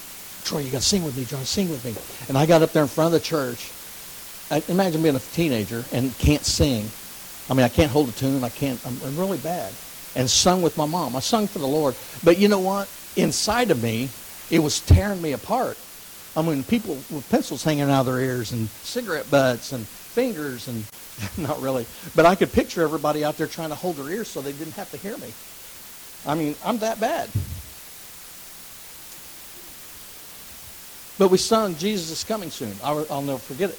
Troy, 0.45 0.61
you 0.61 0.71
got 0.71 0.83
to 0.83 0.87
sing 0.87 1.05
with 1.05 1.17
me, 1.17 1.25
John, 1.25 1.45
sing 1.45 1.69
with 1.69 1.85
me. 1.85 1.95
And 2.29 2.39
I 2.39 2.47
got 2.47 2.63
up 2.63 2.73
there 2.73 2.83
in 2.83 2.89
front 2.89 3.15
of 3.15 3.21
the 3.21 3.25
church. 3.25 3.71
I, 4.51 4.63
imagine 4.69 5.03
being 5.03 5.17
a 5.17 5.21
teenager 5.21 5.85
and 5.93 6.17
can't 6.19 6.45
sing 6.45 6.89
I 7.51 7.55
mean, 7.55 7.65
I 7.65 7.69
can't 7.69 7.91
hold 7.91 8.09
a 8.11 8.13
tune. 8.13 8.45
I 8.45 8.51
can't. 8.51 8.85
I'm, 8.87 8.99
I'm 9.05 9.17
really 9.17 9.39
bad. 9.39 9.73
And 10.15 10.29
sung 10.29 10.63
with 10.63 10.77
my 10.77 10.87
mom. 10.87 11.17
I 11.17 11.21
sung 11.21 11.47
for 11.47 11.59
the 11.59 11.67
Lord. 11.67 11.95
But 12.23 12.39
you 12.39 12.49
know 12.49 12.61
what? 12.61 12.89
Inside 13.17 13.71
of 13.71 13.83
me, 13.83 14.09
it 14.51 14.59
was 14.59 14.81
tearing 14.81 15.23
me 15.23 15.33
apart. 15.33 15.79
I 16.37 16.43
mean, 16.43 16.63
people 16.63 16.95
with 17.11 17.27
pencils 17.31 17.65
hanging 17.65 17.85
out 17.85 18.01
of 18.01 18.07
their 18.07 18.21
ears 18.21 18.53
and 18.53 18.69
cigarette 18.69 19.31
butts 19.31 19.73
and 19.73 19.87
fingers 19.87 20.69
and 20.69 20.85
not 21.39 21.61
really. 21.61 21.87
But 22.15 22.27
I 22.27 22.35
could 22.35 22.53
picture 22.53 22.83
everybody 22.83 23.25
out 23.25 23.37
there 23.39 23.47
trying 23.47 23.71
to 23.71 23.75
hold 23.75 23.97
their 23.97 24.11
ears 24.11 24.29
so 24.29 24.41
they 24.41 24.53
didn't 24.53 24.75
have 24.75 24.91
to 24.91 24.99
hear 24.99 25.17
me. 25.17 25.33
I 26.27 26.35
mean, 26.35 26.55
I'm 26.65 26.79
that 26.79 27.01
bad. 27.01 27.31
But 31.19 31.31
we 31.31 31.39
sung 31.39 31.75
Jesus 31.75 32.11
is 32.11 32.23
coming 32.23 32.51
soon. 32.51 32.73
I'll, 32.83 33.05
I'll 33.11 33.23
never 33.23 33.39
forget 33.39 33.71
it. 33.71 33.79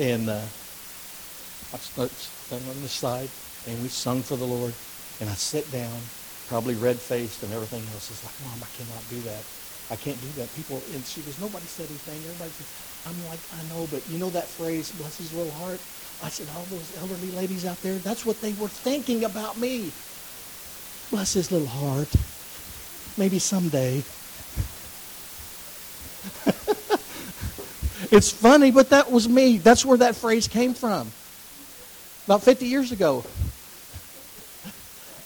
And 0.00 0.30
uh, 0.30 0.40
I 0.40 1.76
stand 1.76 2.64
on 2.66 2.80
the 2.80 2.88
side, 2.88 3.28
and 3.68 3.82
we 3.82 3.88
sung 3.88 4.22
for 4.22 4.36
the 4.36 4.46
Lord. 4.46 4.72
And 5.20 5.28
I 5.28 5.34
sit 5.34 5.70
down, 5.70 5.92
probably 6.48 6.74
red-faced 6.74 7.42
and 7.42 7.52
everything 7.52 7.84
else. 7.92 8.08
It's 8.10 8.24
like, 8.24 8.32
Mom, 8.48 8.64
I 8.64 8.70
cannot 8.80 9.04
do 9.12 9.20
that. 9.28 9.44
I 9.92 9.96
can't 9.96 10.18
do 10.22 10.28
that. 10.40 10.48
People, 10.56 10.80
and 10.94 11.04
she 11.04 11.20
goes, 11.20 11.38
nobody 11.38 11.66
said 11.66 11.84
anything. 11.84 12.16
Everybody 12.24 12.50
said, 12.56 13.12
I'm 13.12 13.18
like, 13.28 13.40
I 13.52 13.60
know, 13.68 13.86
but 13.92 14.00
you 14.08 14.18
know 14.18 14.30
that 14.30 14.48
phrase, 14.48 14.90
bless 14.92 15.18
his 15.18 15.34
little 15.34 15.52
heart? 15.60 15.80
I 16.24 16.28
said, 16.32 16.48
all 16.56 16.64
those 16.72 16.96
elderly 16.96 17.30
ladies 17.32 17.66
out 17.66 17.80
there, 17.82 17.98
that's 18.00 18.24
what 18.24 18.40
they 18.40 18.52
were 18.54 18.68
thinking 18.68 19.24
about 19.24 19.58
me. 19.58 19.92
Bless 21.10 21.34
his 21.34 21.52
little 21.52 21.68
heart. 21.68 22.08
Maybe 23.20 23.38
someday. 23.38 24.02
It's 28.10 28.32
funny, 28.32 28.72
but 28.72 28.90
that 28.90 29.12
was 29.12 29.28
me. 29.28 29.58
That's 29.58 29.84
where 29.84 29.98
that 29.98 30.16
phrase 30.16 30.48
came 30.48 30.74
from. 30.74 31.12
About 32.24 32.42
50 32.42 32.66
years 32.66 32.90
ago. 32.90 33.22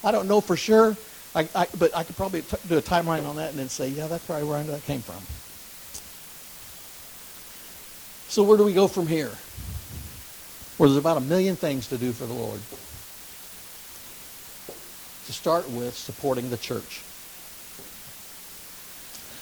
I 0.02 0.10
don't 0.10 0.28
know 0.28 0.42
for 0.42 0.54
sure, 0.54 0.96
I, 1.34 1.48
I, 1.54 1.66
but 1.78 1.96
I 1.96 2.04
could 2.04 2.16
probably 2.16 2.42
t- 2.42 2.58
do 2.68 2.76
a 2.76 2.82
timeline 2.82 3.26
on 3.26 3.36
that 3.36 3.50
and 3.50 3.58
then 3.58 3.70
say, 3.70 3.88
yeah, 3.88 4.06
that's 4.06 4.26
probably 4.26 4.46
where 4.46 4.58
I 4.58 4.64
know 4.64 4.72
that 4.72 4.82
came 4.82 5.00
from. 5.00 5.22
So 8.28 8.42
where 8.42 8.58
do 8.58 8.64
we 8.64 8.74
go 8.74 8.86
from 8.86 9.06
here? 9.06 9.32
Well, 10.76 10.90
there's 10.90 10.98
about 10.98 11.16
a 11.16 11.20
million 11.24 11.56
things 11.56 11.88
to 11.88 11.96
do 11.96 12.12
for 12.12 12.26
the 12.26 12.34
Lord. 12.34 12.60
To 15.26 15.32
start 15.32 15.70
with, 15.70 15.96
supporting 15.96 16.50
the 16.50 16.58
church. 16.58 17.02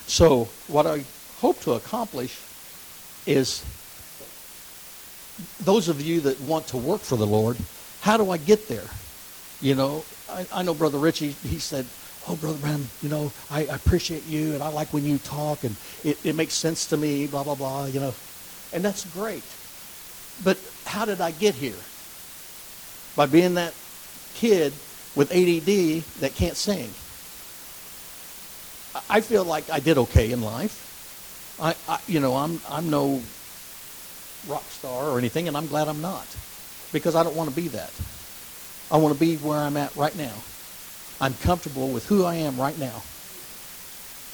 So 0.06 0.48
what 0.68 0.86
I 0.86 1.04
hope 1.40 1.60
to 1.62 1.72
accomplish 1.72 2.38
is 3.26 3.64
those 5.60 5.88
of 5.88 6.00
you 6.00 6.20
that 6.20 6.40
want 6.40 6.66
to 6.68 6.76
work 6.76 7.00
for 7.00 7.16
the 7.16 7.26
Lord, 7.26 7.56
how 8.00 8.16
do 8.16 8.30
I 8.30 8.36
get 8.36 8.68
there? 8.68 8.88
You 9.60 9.74
know, 9.74 10.04
I, 10.28 10.46
I 10.52 10.62
know 10.62 10.74
Brother 10.74 10.98
Richie, 10.98 11.30
he 11.30 11.58
said, 11.58 11.86
oh, 12.28 12.36
Brother 12.36 12.58
Branham, 12.58 12.88
you 13.02 13.08
know, 13.08 13.32
I, 13.50 13.60
I, 13.66 13.74
appreciate 13.74 14.26
you, 14.26 14.54
and 14.54 14.62
I 14.62 14.68
like 14.68 14.92
when 14.92 15.04
you 15.04 15.18
talk, 15.18 15.64
and 15.64 15.76
it, 16.04 16.18
it 16.24 16.34
makes 16.34 16.54
sense 16.54 16.86
to 16.86 16.96
me, 16.96 17.26
blah, 17.26 17.44
blah, 17.44 17.54
blah, 17.54 17.86
you 17.86 18.00
know. 18.00 18.14
And 18.72 18.84
that's 18.84 19.04
great. 19.12 19.44
But 20.42 20.58
how 20.84 21.04
did 21.04 21.20
I 21.20 21.30
get 21.30 21.54
here? 21.54 21.76
By 23.16 23.26
being 23.26 23.54
that 23.54 23.74
kid 24.34 24.72
with 25.14 25.30
ADD 25.30 26.04
that 26.20 26.34
can't 26.34 26.56
sing. 26.56 26.90
I 29.08 29.20
feel 29.20 29.44
like 29.44 29.70
I 29.70 29.80
did 29.80 29.98
okay 29.98 30.32
in 30.32 30.42
life. 30.42 31.56
I, 31.60 31.74
I, 31.88 31.98
you 32.06 32.20
know, 32.20 32.36
I'm 32.36 32.60
I'm 32.68 32.90
no 32.90 33.22
rock 34.48 34.64
star 34.64 35.10
or 35.10 35.18
anything, 35.18 35.48
and 35.48 35.56
I'm 35.56 35.66
glad 35.66 35.88
I'm 35.88 36.00
not, 36.00 36.26
because 36.92 37.14
I 37.14 37.22
don't 37.22 37.36
want 37.36 37.50
to 37.50 37.56
be 37.56 37.68
that. 37.68 37.90
I 38.90 38.96
want 38.98 39.14
to 39.14 39.20
be 39.20 39.36
where 39.36 39.58
I'm 39.58 39.76
at 39.76 39.94
right 39.96 40.16
now. 40.16 40.34
I'm 41.20 41.34
comfortable 41.34 41.88
with 41.88 42.06
who 42.06 42.24
I 42.24 42.36
am 42.36 42.60
right 42.60 42.78
now. 42.78 43.02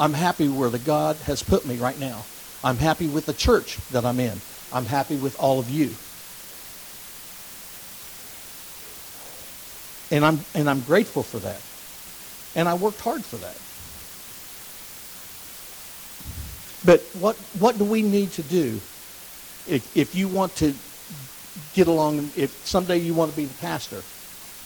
I'm 0.00 0.14
happy 0.14 0.48
where 0.48 0.70
the 0.70 0.78
God 0.78 1.16
has 1.26 1.42
put 1.42 1.66
me 1.66 1.76
right 1.76 1.98
now. 1.98 2.24
I'm 2.64 2.76
happy 2.76 3.06
with 3.06 3.26
the 3.26 3.32
church 3.32 3.76
that 3.92 4.04
I'm 4.04 4.18
in. 4.20 4.40
I'm 4.72 4.86
happy 4.86 5.16
with 5.16 5.38
all 5.38 5.58
of 5.60 5.70
you. 5.70 5.90
And 10.10 10.24
I'm 10.24 10.40
and 10.54 10.68
I'm 10.70 10.80
grateful 10.80 11.22
for 11.22 11.38
that. 11.40 11.60
And 12.56 12.68
I 12.68 12.74
worked 12.74 13.00
hard 13.00 13.24
for 13.24 13.36
that. 13.36 13.67
But 16.88 17.02
what, 17.21 17.37
what 17.59 17.76
do 17.76 17.85
we 17.85 18.00
need 18.00 18.33
to 18.33 18.42
do 18.42 18.80
if, 19.68 19.95
if 19.95 20.14
you 20.14 20.26
want 20.26 20.57
to 20.57 20.73
get 21.75 21.87
along, 21.87 22.30
if 22.35 22.50
someday 22.64 22.97
you 22.97 23.12
want 23.12 23.30
to 23.30 23.37
be 23.37 23.45
the 23.45 23.52
pastor, 23.59 24.00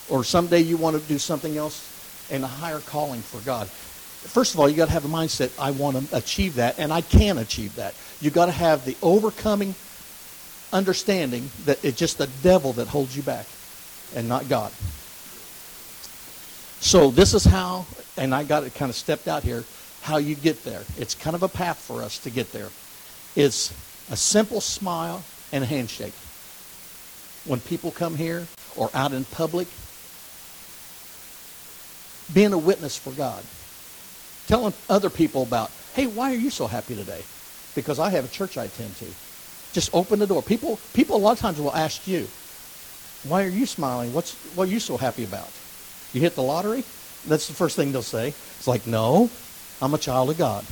or 0.09 0.23
someday 0.23 0.61
you 0.61 0.77
want 0.77 0.95
to 0.95 1.05
do 1.09 1.19
something 1.19 1.57
else 1.57 1.85
in 2.31 2.41
a 2.41 2.47
higher 2.47 2.79
calling 2.79 3.19
for 3.19 3.41
God? 3.41 3.67
First 3.67 4.53
of 4.53 4.61
all, 4.61 4.69
you 4.69 4.77
got 4.77 4.85
to 4.85 4.93
have 4.93 5.03
a 5.03 5.09
mindset, 5.09 5.51
I 5.59 5.71
want 5.71 5.97
to 5.97 6.15
achieve 6.15 6.55
that, 6.55 6.79
and 6.79 6.93
I 6.93 7.01
can 7.01 7.37
achieve 7.39 7.75
that. 7.75 7.93
You 8.21 8.29
got 8.29 8.45
to 8.45 8.53
have 8.53 8.85
the 8.85 8.95
overcoming 9.01 9.75
understanding 10.71 11.51
that 11.65 11.83
it's 11.83 11.99
just 11.99 12.19
the 12.19 12.29
devil 12.41 12.71
that 12.71 12.87
holds 12.87 13.17
you 13.17 13.23
back 13.23 13.47
and 14.15 14.29
not 14.29 14.47
God. 14.47 14.71
So 16.79 17.11
this 17.11 17.33
is 17.33 17.43
how, 17.43 17.85
and 18.15 18.33
I 18.33 18.45
got 18.45 18.63
it 18.63 18.75
kind 18.75 18.89
of 18.89 18.95
stepped 18.95 19.27
out 19.27 19.43
here 19.43 19.65
how 20.03 20.17
you 20.17 20.35
get 20.35 20.63
there. 20.65 20.83
It's 20.97 21.15
kind 21.15 21.33
of 21.33 21.43
a 21.43 21.47
path 21.47 21.79
for 21.79 22.03
us 22.03 22.19
to 22.19 22.29
get 22.29 22.51
there. 22.51 22.67
It's 23.37 23.73
a 24.11 24.17
simple 24.17 24.59
smile 24.59 25.23
and 25.53 25.63
a 25.63 25.67
handshake. 25.67 26.13
When 27.45 27.61
people 27.61 27.89
come 27.89 28.15
here 28.15 28.45
or 28.75 28.89
out 28.93 29.13
in 29.13 29.23
public, 29.23 29.67
being 32.33 32.51
a 32.51 32.57
witness 32.57 32.97
for 32.97 33.11
God. 33.11 33.43
Telling 34.47 34.73
other 34.89 35.09
people 35.09 35.43
about, 35.43 35.71
hey, 35.93 36.07
why 36.07 36.33
are 36.33 36.37
you 36.37 36.49
so 36.49 36.67
happy 36.67 36.95
today? 36.95 37.21
Because 37.73 37.97
I 37.97 38.09
have 38.09 38.25
a 38.25 38.27
church 38.27 38.57
I 38.57 38.65
attend 38.65 38.95
to. 38.97 39.05
Just 39.71 39.89
open 39.93 40.19
the 40.19 40.27
door. 40.27 40.41
People, 40.41 40.79
people 40.93 41.15
a 41.15 41.17
lot 41.17 41.31
of 41.31 41.39
times 41.39 41.59
will 41.61 41.73
ask 41.73 42.07
you, 42.07 42.27
why 43.23 43.45
are 43.45 43.49
you 43.49 43.65
smiling? 43.65 44.13
What's, 44.13 44.33
what 44.55 44.67
are 44.67 44.71
you 44.71 44.81
so 44.81 44.97
happy 44.97 45.23
about? 45.23 45.49
You 46.11 46.19
hit 46.19 46.35
the 46.35 46.43
lottery? 46.43 46.83
That's 47.25 47.47
the 47.47 47.53
first 47.53 47.77
thing 47.77 47.93
they'll 47.93 48.01
say. 48.01 48.27
It's 48.27 48.67
like, 48.67 48.85
no, 48.85 49.29
I'm 49.83 49.93
a 49.93 49.97
child 49.97 50.29
of 50.29 50.37
God. 50.37 50.65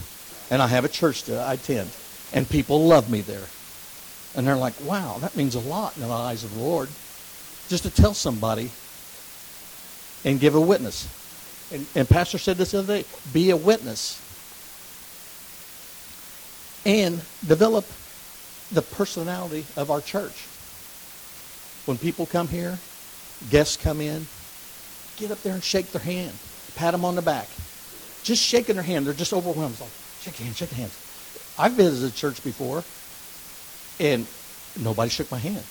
And 0.49 0.61
I 0.61 0.67
have 0.67 0.85
a 0.85 0.89
church 0.89 1.25
that 1.25 1.45
I 1.45 1.53
attend. 1.53 1.89
And 2.31 2.49
people 2.49 2.87
love 2.87 3.09
me 3.09 3.19
there. 3.19 3.43
And 4.35 4.47
they're 4.47 4.55
like, 4.55 4.73
wow, 4.85 5.17
that 5.19 5.35
means 5.35 5.55
a 5.55 5.59
lot 5.59 5.97
in 5.97 6.03
the 6.03 6.09
eyes 6.09 6.45
of 6.45 6.55
the 6.55 6.61
Lord. 6.61 6.87
Just 7.67 7.83
to 7.83 7.89
tell 7.89 8.13
somebody 8.13 8.71
and 10.23 10.39
give 10.39 10.55
a 10.55 10.61
witness. 10.61 11.09
And, 11.73 11.85
and 11.93 12.07
Pastor 12.07 12.37
said 12.37 12.55
this 12.55 12.71
the 12.71 12.79
other 12.79 13.01
day 13.01 13.05
be 13.33 13.49
a 13.49 13.57
witness. 13.57 14.21
And 16.85 17.21
develop 17.45 17.85
the 18.71 18.81
personality 18.81 19.65
of 19.75 19.91
our 19.91 19.99
church. 19.99 20.47
When 21.85 21.97
people 21.97 22.25
come 22.25 22.47
here, 22.47 22.79
guests 23.49 23.75
come 23.75 23.99
in, 23.99 24.25
get 25.17 25.31
up 25.31 25.41
there 25.41 25.53
and 25.53 25.63
shake 25.63 25.91
their 25.91 26.01
hand, 26.01 26.31
pat 26.75 26.93
them 26.93 27.03
on 27.03 27.15
the 27.15 27.21
back. 27.21 27.49
Just 28.23 28.43
shaking 28.43 28.75
their 28.75 28.83
hand, 28.83 29.05
they're 29.05 29.13
just 29.13 29.33
overwhelmed. 29.33 29.73
It's 29.73 29.81
like, 29.81 29.91
shake 30.21 30.39
your 30.39 30.45
hand, 30.45 30.55
shake 30.55 30.71
your 30.71 30.77
hand. 30.77 30.91
I've 31.57 31.73
visited 31.73 32.13
a 32.13 32.15
church 32.15 32.43
before, 32.43 32.83
and 33.99 34.27
nobody 34.79 35.09
shook 35.09 35.31
my 35.31 35.39
hand. 35.39 35.63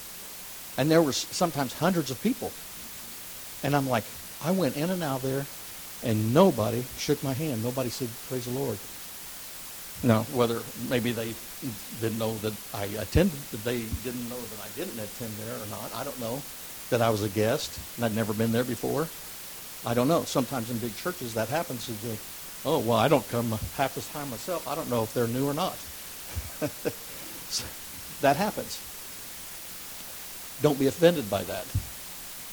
And 0.77 0.91
there 0.91 1.03
were 1.03 1.13
sometimes 1.13 1.73
hundreds 1.73 2.11
of 2.11 2.21
people. 2.23 2.51
And 3.63 3.77
I'm 3.77 3.89
like, 3.89 4.05
I 4.43 4.51
went 4.51 4.77
in 4.77 4.91
and 4.91 5.03
out 5.03 5.23
there, 5.23 5.47
and 6.03 6.33
nobody 6.33 6.85
shook 6.99 7.23
my 7.23 7.33
hand. 7.33 7.63
Nobody 7.63 7.91
said, 7.91 8.09
praise 8.29 8.47
the 8.47 8.59
Lord. 8.59 8.79
Now, 10.03 10.23
whether 10.33 10.61
maybe 10.89 11.13
they 11.13 11.35
didn't 12.01 12.19
know 12.19 12.35
that 12.39 12.55
I 12.73 12.85
attended, 12.85 13.39
that 13.53 13.65
they 13.65 13.85
didn't 14.03 14.29
know 14.31 14.41
that 14.41 14.61
I 14.65 14.69
didn't 14.75 14.99
attend 14.99 15.33
there 15.33 15.55
or 15.55 15.67
not. 15.71 15.95
I 15.95 16.05
don't 16.05 16.19
know 16.21 16.41
that 16.89 17.03
I 17.03 17.11
was 17.11 17.23
a 17.23 17.29
guest 17.29 17.79
and 17.97 18.05
I'd 18.07 18.17
never 18.17 18.33
been 18.33 18.51
there 18.51 18.65
before. 18.65 19.09
I 19.85 19.93
don't 19.93 20.09
know. 20.09 20.25
Sometimes 20.25 20.71
in 20.71 20.79
big 20.79 20.97
churches 20.97 21.35
that 21.35 21.49
happens. 21.49 21.89
Oh, 22.65 22.79
well, 22.81 22.99
I 22.99 23.09
don't 23.09 23.29
come 23.31 23.51
half 23.77 23.95
the 23.95 24.01
time 24.01 24.31
myself. 24.31 24.67
I 24.69 24.75
don't 24.75 24.91
know 24.91 25.03
if 25.03 25.15
they're 25.15 25.27
new 25.29 25.49
or 25.49 25.55
not. 25.55 25.77
that 28.21 28.37
happens. 28.37 28.81
Don't 30.63 30.79
be 30.79 30.87
offended 30.87 31.31
by 31.31 31.43
that. 31.45 31.67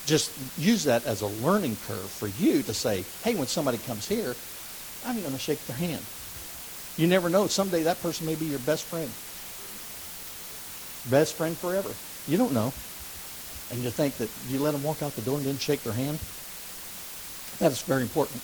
Just 0.05 0.31
use 0.57 0.85
that 0.85 1.05
as 1.05 1.21
a 1.21 1.27
learning 1.27 1.75
curve 1.87 2.09
for 2.09 2.27
you 2.27 2.63
to 2.63 2.73
say, 2.73 3.03
hey, 3.23 3.35
when 3.35 3.47
somebody 3.47 3.77
comes 3.79 4.07
here, 4.07 4.35
I'm 5.05 5.19
going 5.19 5.33
to 5.33 5.39
shake 5.39 5.65
their 5.67 5.75
hand. 5.75 6.03
You 6.95 7.07
never 7.07 7.29
know. 7.29 7.47
Someday 7.47 7.83
that 7.83 8.01
person 8.01 8.25
may 8.25 8.35
be 8.35 8.45
your 8.45 8.59
best 8.59 8.85
friend. 8.85 9.11
Best 11.11 11.35
friend 11.35 11.55
forever. 11.57 11.91
You 12.27 12.37
don't 12.37 12.53
know. 12.53 12.73
And 13.69 13.83
you 13.83 13.89
think 13.89 14.15
that 14.17 14.29
you 14.47 14.59
let 14.59 14.71
them 14.71 14.83
walk 14.83 15.03
out 15.03 15.15
the 15.15 15.21
door 15.21 15.35
and 15.35 15.45
didn't 15.45 15.61
shake 15.61 15.83
their 15.83 15.93
hand? 15.93 16.19
That 17.59 17.71
is 17.71 17.81
very 17.81 18.01
important. 18.01 18.41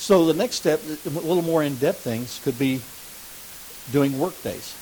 So 0.00 0.24
the 0.24 0.32
next 0.32 0.56
step, 0.56 0.80
a 0.82 1.10
little 1.10 1.42
more 1.42 1.62
in-depth 1.62 1.98
things, 1.98 2.40
could 2.42 2.58
be 2.58 2.80
doing 3.92 4.18
work 4.18 4.42
days, 4.42 4.74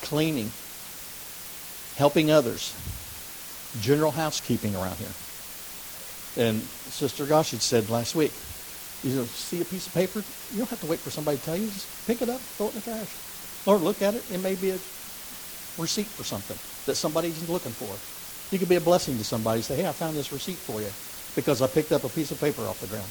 cleaning, 0.00 0.50
helping 1.96 2.30
others, 2.30 2.74
general 3.80 4.10
housekeeping 4.10 4.74
around 4.74 4.96
here. 4.96 5.12
And 6.38 6.62
Sister 6.88 7.26
Gosh 7.26 7.50
had 7.50 7.60
said 7.60 7.90
last 7.90 8.14
week, 8.14 8.32
you 9.04 9.22
see 9.26 9.60
a 9.60 9.66
piece 9.66 9.86
of 9.86 9.92
paper, 9.92 10.24
you 10.52 10.58
don't 10.58 10.70
have 10.70 10.80
to 10.80 10.86
wait 10.86 11.00
for 11.00 11.10
somebody 11.10 11.36
to 11.36 11.44
tell 11.44 11.56
you. 11.56 11.66
Just 11.66 12.06
pick 12.06 12.22
it 12.22 12.30
up, 12.30 12.40
throw 12.40 12.68
it 12.68 12.74
in 12.74 12.80
the 12.80 12.84
trash. 12.90 13.14
Or 13.66 13.76
look 13.76 14.00
at 14.00 14.14
it. 14.14 14.24
It 14.32 14.42
may 14.42 14.54
be 14.54 14.70
a 14.70 14.78
receipt 15.76 16.06
for 16.06 16.24
something 16.24 16.56
that 16.86 16.94
somebody's 16.94 17.48
looking 17.50 17.72
for. 17.72 17.94
You 18.50 18.58
could 18.58 18.70
be 18.70 18.76
a 18.76 18.80
blessing 18.80 19.18
to 19.18 19.24
somebody. 19.24 19.60
Say, 19.60 19.76
hey, 19.76 19.86
I 19.86 19.92
found 19.92 20.16
this 20.16 20.32
receipt 20.32 20.56
for 20.56 20.80
you 20.80 20.88
because 21.36 21.60
I 21.60 21.66
picked 21.66 21.92
up 21.92 22.04
a 22.04 22.08
piece 22.08 22.30
of 22.30 22.40
paper 22.40 22.62
off 22.62 22.80
the 22.80 22.86
ground. 22.86 23.10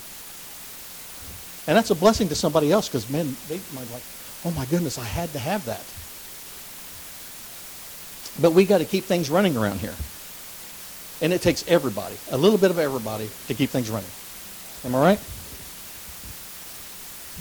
And 1.67 1.75
that's 1.75 1.89
a 1.89 1.95
blessing 1.95 2.29
to 2.29 2.35
somebody 2.35 2.71
else 2.71 2.87
because, 2.87 3.09
men, 3.09 3.35
they 3.47 3.59
might 3.73 3.87
be 3.87 3.93
like, 3.93 4.03
oh 4.45 4.51
my 4.51 4.65
goodness, 4.65 4.97
I 4.97 5.03
had 5.03 5.29
to 5.31 5.39
have 5.39 5.65
that. 5.65 5.83
But 8.41 8.53
we 8.53 8.65
got 8.65 8.79
to 8.79 8.85
keep 8.85 9.05
things 9.05 9.29
running 9.29 9.57
around 9.57 9.79
here. 9.79 9.95
And 11.21 11.33
it 11.33 11.41
takes 11.41 11.65
everybody, 11.67 12.15
a 12.31 12.37
little 12.37 12.59
bit 12.59 12.69
of 12.71 12.77
everybody, 12.77 13.29
to 13.47 13.53
keep 13.53 13.69
things 13.69 13.89
running. 13.89 14.09
Am 14.83 14.93
I 14.95 15.01
right? 15.01 15.19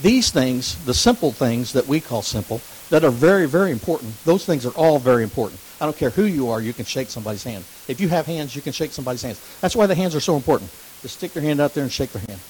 These 0.03 0.31
things, 0.31 0.83
the 0.85 0.95
simple 0.95 1.33
things 1.33 1.73
that 1.73 1.87
we 1.87 2.01
call 2.01 2.23
simple, 2.23 2.61
that 2.91 3.05
are 3.05 3.11
very, 3.11 3.47
very 3.47 3.73
important, 3.73 4.15
those 4.25 4.45
things 4.47 4.65
are 4.65 4.73
all 4.73 4.99
very 4.99 5.23
important. 5.23 5.61
I 5.81 5.85
don't 5.85 5.97
care 5.97 6.11
who 6.11 6.25
you 6.25 6.51
are, 6.51 6.61
you 6.61 6.73
can 6.73 6.85
shake 6.85 7.09
somebody's 7.09 7.45
hand. 7.45 7.65
If 7.89 8.01
you 8.01 8.09
have 8.09 8.27
hands, 8.27 8.55
you 8.55 8.63
can 8.63 8.73
shake 8.73 8.93
somebody's 8.93 9.23
hands. 9.23 9.41
That's 9.61 9.77
why 9.77 9.87
the 9.87 9.95
hands 9.95 10.15
are 10.15 10.21
so 10.21 10.37
important. 10.37 10.71
Just 11.03 11.19
stick 11.19 11.35
your 11.35 11.43
hand 11.43 11.61
out 11.61 11.75
there 11.75 11.83
and 11.83 11.93
shake 11.93 12.13
their 12.13 12.23
hand. 12.27 12.41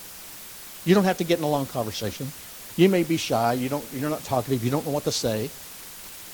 You 0.84 0.94
don't 0.94 1.04
have 1.04 1.18
to 1.18 1.24
get 1.24 1.38
in 1.38 1.44
a 1.44 1.48
long 1.48 1.66
conversation. 1.66 2.28
You 2.76 2.88
may 2.88 3.04
be 3.04 3.16
shy, 3.16 3.54
you 3.54 3.68
don't, 3.68 3.84
you're 3.92 4.10
not 4.10 4.24
talkative, 4.24 4.64
you 4.64 4.70
don't 4.70 4.84
know 4.84 4.92
what 4.92 5.04
to 5.04 5.12
say. 5.12 5.50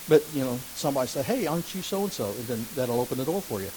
But, 0.08 0.24
you 0.34 0.42
know, 0.42 0.58
somebody 0.74 1.06
say, 1.06 1.22
hey, 1.22 1.46
aren't 1.46 1.72
you 1.74 1.82
so-and-so? 1.82 2.24
And 2.24 2.44
then 2.46 2.66
that'll 2.74 3.00
open 3.00 3.18
the 3.18 3.24
door 3.24 3.40
for 3.40 3.60
you. 3.60 3.68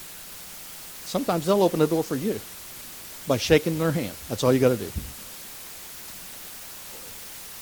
Sometimes 1.05 1.45
they'll 1.45 1.61
open 1.61 1.79
the 1.79 1.87
door 1.87 2.03
for 2.03 2.15
you 2.15 2.39
by 3.27 3.37
shaking 3.37 3.77
their 3.77 3.91
hand. 3.91 4.15
That's 4.29 4.43
all 4.43 4.51
you 4.51 4.59
got 4.59 4.69
to 4.69 4.77
do. 4.77 4.89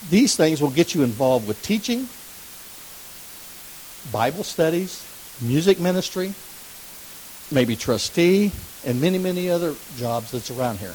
These 0.08 0.36
things 0.36 0.62
will 0.62 0.70
get 0.70 0.94
you 0.94 1.02
involved 1.02 1.46
with 1.46 1.62
teaching, 1.62 2.08
Bible 4.10 4.42
studies, 4.42 5.06
music 5.40 5.78
ministry, 5.78 6.32
maybe 7.50 7.76
trustee, 7.76 8.52
and 8.86 9.00
many, 9.00 9.18
many 9.18 9.50
other 9.50 9.74
jobs 9.96 10.30
that's 10.30 10.50
around 10.50 10.78
here. 10.78 10.94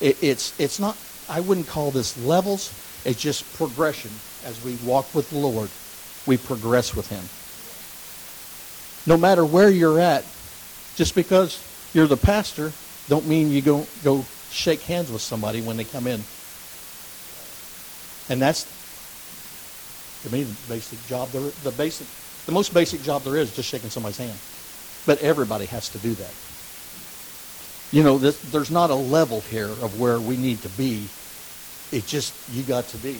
It, 0.00 0.22
it's, 0.22 0.58
it's 0.60 0.78
not, 0.78 0.96
I 1.28 1.40
wouldn't 1.40 1.66
call 1.66 1.90
this 1.90 2.16
levels, 2.24 2.72
it's 3.04 3.20
just 3.20 3.44
progression. 3.56 4.10
As 4.44 4.62
we 4.64 4.76
walk 4.88 5.12
with 5.14 5.30
the 5.30 5.38
Lord, 5.38 5.70
we 6.26 6.36
progress 6.36 6.94
with 6.94 7.08
Him. 7.08 7.24
No 9.12 9.18
matter 9.18 9.44
where 9.44 9.70
you're 9.70 9.98
at, 10.00 10.24
just 10.94 11.14
because 11.14 11.62
you're 11.94 12.06
the 12.06 12.16
pastor, 12.16 12.72
don't 13.08 13.26
mean 13.26 13.50
you 13.50 13.62
go, 13.62 13.86
go 14.04 14.24
shake 14.50 14.82
hands 14.82 15.10
with 15.10 15.22
somebody 15.22 15.60
when 15.60 15.76
they 15.76 15.84
come 15.84 16.06
in 16.06 16.22
and 18.28 18.42
that's, 18.42 18.64
to 20.22 20.32
me, 20.32 20.42
the 20.42 20.68
basic 20.68 21.04
job, 21.06 21.28
the, 21.30 21.52
the 21.62 21.70
basic, 21.70 22.06
the 22.46 22.52
most 22.52 22.74
basic 22.74 23.02
job 23.02 23.22
there 23.22 23.36
is 23.36 23.54
just 23.54 23.68
shaking 23.68 23.90
somebody's 23.90 24.18
hand. 24.18 24.36
But 25.06 25.22
everybody 25.22 25.66
has 25.66 25.88
to 25.90 25.98
do 25.98 26.14
that. 26.14 26.34
You 27.92 28.02
know, 28.02 28.18
this, 28.18 28.38
there's 28.50 28.70
not 28.70 28.90
a 28.90 28.94
level 28.94 29.40
here 29.42 29.68
of 29.68 30.00
where 30.00 30.18
we 30.18 30.36
need 30.36 30.62
to 30.62 30.68
be. 30.70 31.06
It 31.92 32.06
just, 32.06 32.34
you 32.52 32.62
got 32.62 32.88
to 32.88 32.98
be. 32.98 33.16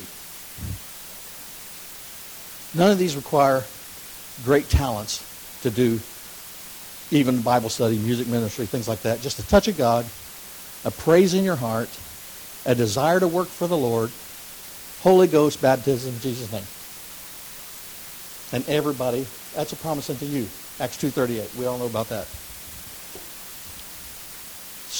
None 2.74 2.90
of 2.90 2.98
these 2.98 3.16
require 3.16 3.64
great 4.44 4.68
talents 4.68 5.24
to 5.62 5.70
do 5.70 6.00
even 7.10 7.40
Bible 7.40 7.68
study, 7.68 7.98
music 7.98 8.26
ministry, 8.26 8.66
things 8.66 8.88
like 8.88 9.02
that. 9.02 9.20
Just 9.20 9.38
a 9.38 9.46
touch 9.46 9.68
of 9.68 9.76
God, 9.76 10.04
a 10.84 10.90
praise 10.90 11.34
in 11.34 11.44
your 11.44 11.56
heart, 11.56 11.88
a 12.64 12.74
desire 12.74 13.20
to 13.20 13.28
work 13.28 13.48
for 13.48 13.68
the 13.68 13.76
Lord, 13.76 14.10
Holy 15.02 15.28
Ghost 15.28 15.62
baptism 15.62 16.14
in 16.14 16.20
Jesus' 16.20 16.50
name. 16.50 16.64
And 18.52 18.68
everybody, 18.68 19.26
that's 19.54 19.72
a 19.72 19.76
promise 19.76 20.10
unto 20.10 20.26
you. 20.26 20.48
Acts 20.80 20.96
2.38. 20.98 21.56
We 21.56 21.66
all 21.66 21.78
know 21.78 21.86
about 21.86 22.08
that. 22.08 22.26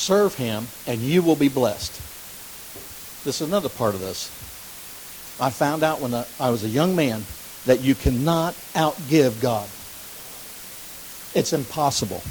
Serve 0.07 0.37
him, 0.37 0.69
and 0.87 1.01
you 1.01 1.21
will 1.21 1.35
be 1.35 1.49
blessed. 1.49 1.91
This 3.25 3.41
is 3.41 3.49
another 3.49 3.69
part 3.69 3.97
of 3.97 4.01
this. 4.01 4.31
I 5.41 5.51
found 5.51 5.83
out 5.83 6.01
when 6.01 6.15
I 6.15 6.51
was 6.51 6.63
a 6.63 6.69
young 6.69 6.95
man 6.95 7.25
that 7.65 7.81
you 7.81 7.97
cannot 7.97 8.55
outgive 8.73 9.41
God. 9.41 9.69
It's 11.35 11.53
impossible. 11.53 12.23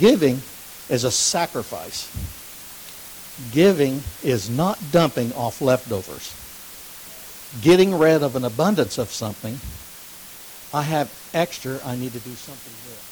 Giving 0.00 0.42
is 0.88 1.04
a 1.04 1.10
sacrifice. 1.12 2.10
Giving 3.52 4.02
is 4.24 4.50
not 4.50 4.76
dumping 4.90 5.32
off 5.34 5.60
leftovers. 5.60 6.34
Getting 7.62 7.96
rid 7.96 8.24
of 8.24 8.34
an 8.34 8.44
abundance 8.44 8.98
of 8.98 9.12
something, 9.12 9.60
I 10.76 10.82
have 10.82 11.14
extra, 11.32 11.78
I 11.84 11.94
need 11.94 12.12
to 12.14 12.18
do 12.18 12.34
something 12.34 12.72
with. 12.90 13.07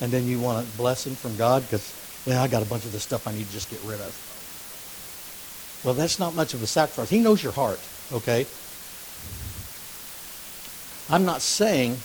And 0.00 0.12
then 0.12 0.26
you 0.26 0.38
want 0.38 0.66
a 0.66 0.76
blessing 0.76 1.14
from 1.14 1.36
God 1.36 1.62
because, 1.62 1.92
yeah, 2.26 2.42
I 2.42 2.48
got 2.48 2.62
a 2.62 2.66
bunch 2.66 2.84
of 2.84 2.92
this 2.92 3.02
stuff 3.02 3.26
I 3.26 3.32
need 3.32 3.46
to 3.46 3.52
just 3.52 3.70
get 3.70 3.80
rid 3.84 4.00
of. 4.00 5.82
Well, 5.84 5.94
that's 5.94 6.18
not 6.18 6.34
much 6.34 6.52
of 6.54 6.62
a 6.62 6.66
sacrifice. 6.66 7.08
He 7.08 7.20
knows 7.20 7.42
your 7.42 7.52
heart, 7.52 7.80
okay? 8.12 8.46
I'm 11.08 11.24
not 11.24 11.40
saying 11.40 11.96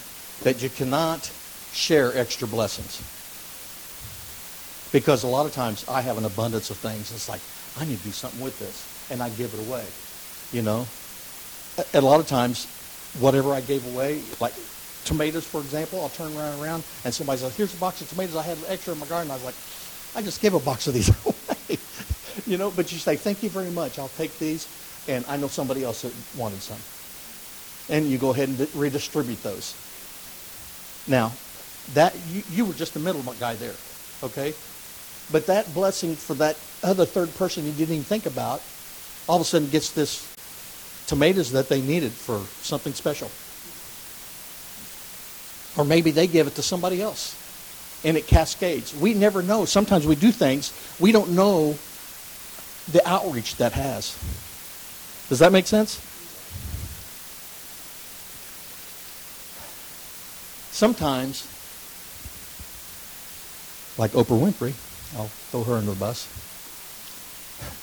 that 0.43 0.61
you 0.61 0.69
cannot 0.69 1.31
share 1.73 2.15
extra 2.17 2.47
blessings. 2.47 3.01
Because 4.91 5.23
a 5.23 5.27
lot 5.27 5.45
of 5.45 5.53
times 5.53 5.85
I 5.87 6.01
have 6.01 6.17
an 6.17 6.25
abundance 6.25 6.69
of 6.69 6.77
things. 6.77 7.11
It's 7.11 7.29
like, 7.29 7.41
I 7.79 7.85
need 7.85 7.97
to 7.97 8.03
do 8.03 8.11
something 8.11 8.41
with 8.41 8.59
this. 8.59 9.09
And 9.09 9.23
I 9.23 9.29
give 9.29 9.53
it 9.53 9.67
away. 9.67 9.85
You 10.51 10.61
know? 10.61 10.85
A 11.93 12.01
lot 12.01 12.19
of 12.19 12.27
times, 12.27 12.67
whatever 13.19 13.53
I 13.53 13.61
gave 13.61 13.85
away, 13.95 14.21
like 14.39 14.53
tomatoes, 15.05 15.45
for 15.45 15.61
example, 15.61 16.01
I'll 16.01 16.09
turn 16.09 16.35
around 16.35 16.53
and 16.53 16.63
around 16.63 16.83
and 17.05 17.13
somebody 17.13 17.39
says, 17.39 17.55
here's 17.55 17.73
a 17.73 17.77
box 17.77 18.01
of 18.01 18.09
tomatoes 18.09 18.35
I 18.35 18.43
had 18.43 18.57
extra 18.67 18.93
in 18.93 18.99
my 18.99 19.05
garden. 19.07 19.31
I 19.31 19.35
was 19.35 19.43
like, 19.43 19.55
I 20.15 20.21
just 20.21 20.41
gave 20.41 20.53
a 20.53 20.59
box 20.59 20.87
of 20.87 20.93
these 20.93 21.09
away. 21.25 21.79
you 22.45 22.57
know, 22.57 22.71
but 22.71 22.91
you 22.91 22.97
say, 22.97 23.15
thank 23.15 23.43
you 23.43 23.49
very 23.49 23.71
much. 23.71 23.99
I'll 23.99 24.09
take 24.09 24.37
these. 24.39 24.67
And 25.07 25.25
I 25.27 25.37
know 25.37 25.47
somebody 25.47 25.83
else 25.83 26.03
that 26.03 26.13
wanted 26.37 26.61
some. 26.61 26.77
And 27.93 28.09
you 28.09 28.17
go 28.17 28.29
ahead 28.29 28.49
and 28.49 28.75
redistribute 28.75 29.41
those. 29.43 29.75
Now, 31.07 31.31
that 31.93 32.15
you, 32.29 32.43
you 32.51 32.65
were 32.65 32.73
just 32.73 32.93
the 32.93 32.99
middle 32.99 33.21
guy 33.39 33.55
there, 33.55 33.73
okay? 34.23 34.53
But 35.31 35.47
that 35.47 35.73
blessing 35.73 36.15
for 36.15 36.35
that 36.35 36.57
other 36.83 37.05
third 37.05 37.33
person 37.35 37.65
you 37.65 37.71
didn't 37.71 37.95
even 37.95 38.03
think 38.03 38.25
about, 38.25 38.61
all 39.27 39.37
of 39.37 39.41
a 39.41 39.45
sudden 39.45 39.69
gets 39.69 39.91
this 39.91 40.27
tomatoes 41.07 41.51
that 41.51 41.69
they 41.69 41.81
needed 41.81 42.11
for 42.11 42.39
something 42.61 42.93
special. 42.93 43.29
Or 45.77 45.85
maybe 45.85 46.11
they 46.11 46.27
give 46.27 46.47
it 46.47 46.55
to 46.55 46.63
somebody 46.63 47.01
else 47.01 47.37
and 48.03 48.17
it 48.17 48.27
cascades. 48.27 48.95
We 48.95 49.13
never 49.13 49.41
know. 49.41 49.65
Sometimes 49.65 50.05
we 50.05 50.15
do 50.15 50.31
things, 50.31 50.73
we 50.99 51.11
don't 51.11 51.31
know 51.31 51.77
the 52.91 53.07
outreach 53.07 53.57
that 53.57 53.73
has. 53.73 54.17
Does 55.29 55.39
that 55.39 55.51
make 55.51 55.67
sense? 55.67 56.01
Sometimes, 60.71 61.47
like 63.97 64.11
Oprah 64.11 64.39
Winfrey, 64.39 64.73
I'll 65.15 65.27
throw 65.27 65.63
her 65.63 65.75
under 65.75 65.91
the 65.91 65.99
bus, 65.99 66.27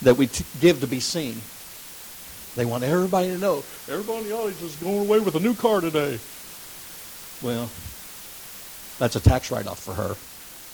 that 0.03 0.17
we 0.17 0.27
t- 0.27 0.45
give 0.61 0.81
to 0.81 0.87
be 0.87 0.99
seen. 0.99 1.41
They 2.57 2.65
want 2.65 2.83
everybody 2.83 3.29
to 3.29 3.39
know, 3.39 3.63
everybody 3.89 4.23
in 4.23 4.29
the 4.31 4.37
audience 4.37 4.61
is 4.63 4.75
going 4.77 4.99
away 4.99 5.21
with 5.21 5.37
a 5.37 5.41
new 5.41 5.55
car 5.55 5.81
today. 5.81 6.19
Well, 7.43 7.71
that's 8.99 9.17
a 9.17 9.21
tax 9.21 9.51
write-off 9.51 9.79
for 9.79 9.95
her. 9.95 10.17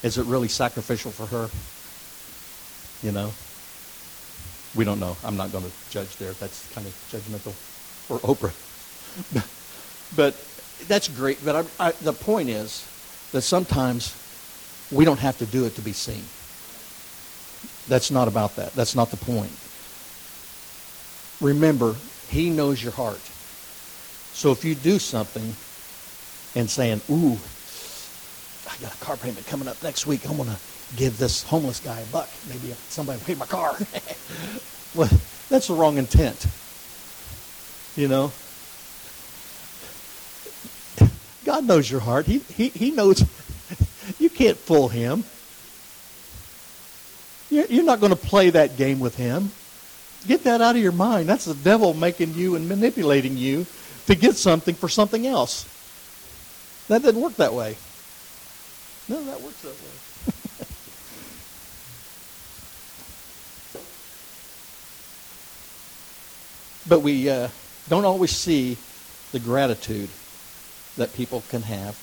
Is 0.06 0.18
it 0.18 0.26
really 0.26 0.48
sacrificial 0.48 1.10
for 1.10 1.26
her? 1.26 1.50
You 3.06 3.12
know? 3.12 3.32
We 4.74 4.84
don't 4.84 4.98
know. 4.98 5.16
I'm 5.22 5.36
not 5.36 5.52
going 5.52 5.64
to 5.64 5.70
judge 5.90 6.16
there. 6.16 6.32
That's 6.32 6.70
kind 6.72 6.86
of 6.86 6.92
judgmental 7.10 7.52
for 7.52 8.18
Oprah. 8.20 8.52
but 10.16 10.34
that's 10.88 11.08
great. 11.08 11.44
But 11.44 11.66
I, 11.78 11.88
I, 11.88 11.92
the 11.92 12.12
point 12.12 12.48
is 12.48 12.86
that 13.32 13.42
sometimes 13.42 14.14
we 14.90 15.04
don't 15.04 15.20
have 15.20 15.38
to 15.38 15.46
do 15.46 15.64
it 15.66 15.76
to 15.76 15.82
be 15.82 15.92
seen. 15.92 16.24
That's 17.88 18.10
not 18.10 18.28
about 18.28 18.56
that. 18.56 18.72
That's 18.72 18.94
not 18.94 19.10
the 19.10 19.16
point. 19.16 19.52
Remember, 21.40 21.94
he 22.28 22.50
knows 22.50 22.82
your 22.82 22.92
heart. 22.92 23.20
So 24.32 24.50
if 24.50 24.64
you 24.64 24.74
do 24.74 24.98
something 24.98 25.54
and 26.54 26.70
saying, 26.70 27.00
ooh, 27.10 27.38
I 28.68 28.76
got 28.82 28.94
a 28.94 28.98
car 28.98 29.16
payment 29.16 29.46
coming 29.46 29.68
up 29.68 29.82
next 29.82 30.06
week. 30.06 30.28
I'm 30.28 30.36
going 30.36 30.48
to 30.48 30.58
give 30.96 31.18
this 31.18 31.42
homeless 31.42 31.80
guy 31.80 32.00
a 32.00 32.06
buck. 32.06 32.28
Maybe 32.48 32.74
somebody 32.88 33.18
will 33.18 33.26
pay 33.26 33.34
my 33.34 33.46
car. 33.46 33.76
well, 34.94 35.10
that's 35.48 35.68
the 35.68 35.74
wrong 35.74 35.98
intent. 35.98 36.46
You 37.96 38.08
know? 38.08 38.32
God 41.44 41.64
knows 41.64 41.90
your 41.90 42.00
heart. 42.00 42.26
He, 42.26 42.38
he, 42.38 42.68
he 42.68 42.90
knows 42.90 43.22
you 44.18 44.30
can't 44.30 44.56
fool 44.56 44.88
him. 44.88 45.24
You're, 47.50 47.66
you're 47.66 47.84
not 47.84 48.00
going 48.00 48.10
to 48.10 48.16
play 48.16 48.50
that 48.50 48.76
game 48.76 48.98
with 48.98 49.16
him. 49.16 49.50
Get 50.26 50.44
that 50.44 50.62
out 50.62 50.74
of 50.74 50.82
your 50.82 50.92
mind. 50.92 51.28
That's 51.28 51.44
the 51.44 51.54
devil 51.54 51.92
making 51.92 52.34
you 52.34 52.56
and 52.56 52.68
manipulating 52.68 53.36
you 53.36 53.66
to 54.06 54.14
get 54.14 54.36
something 54.36 54.74
for 54.74 54.88
something 54.88 55.26
else. 55.26 55.68
That 56.88 57.02
doesn't 57.02 57.20
work 57.20 57.36
that 57.36 57.54
way. 57.54 57.76
No, 59.08 59.22
that 59.24 59.40
works 59.40 59.60
that 59.62 59.68
way. 59.68 60.66
but 66.88 67.00
we 67.00 67.28
uh, 67.30 67.48
don't 67.88 68.04
always 68.04 68.30
see 68.30 68.76
the 69.32 69.38
gratitude 69.38 70.10
that 70.96 71.14
people 71.14 71.42
can 71.48 71.62
have 71.62 71.98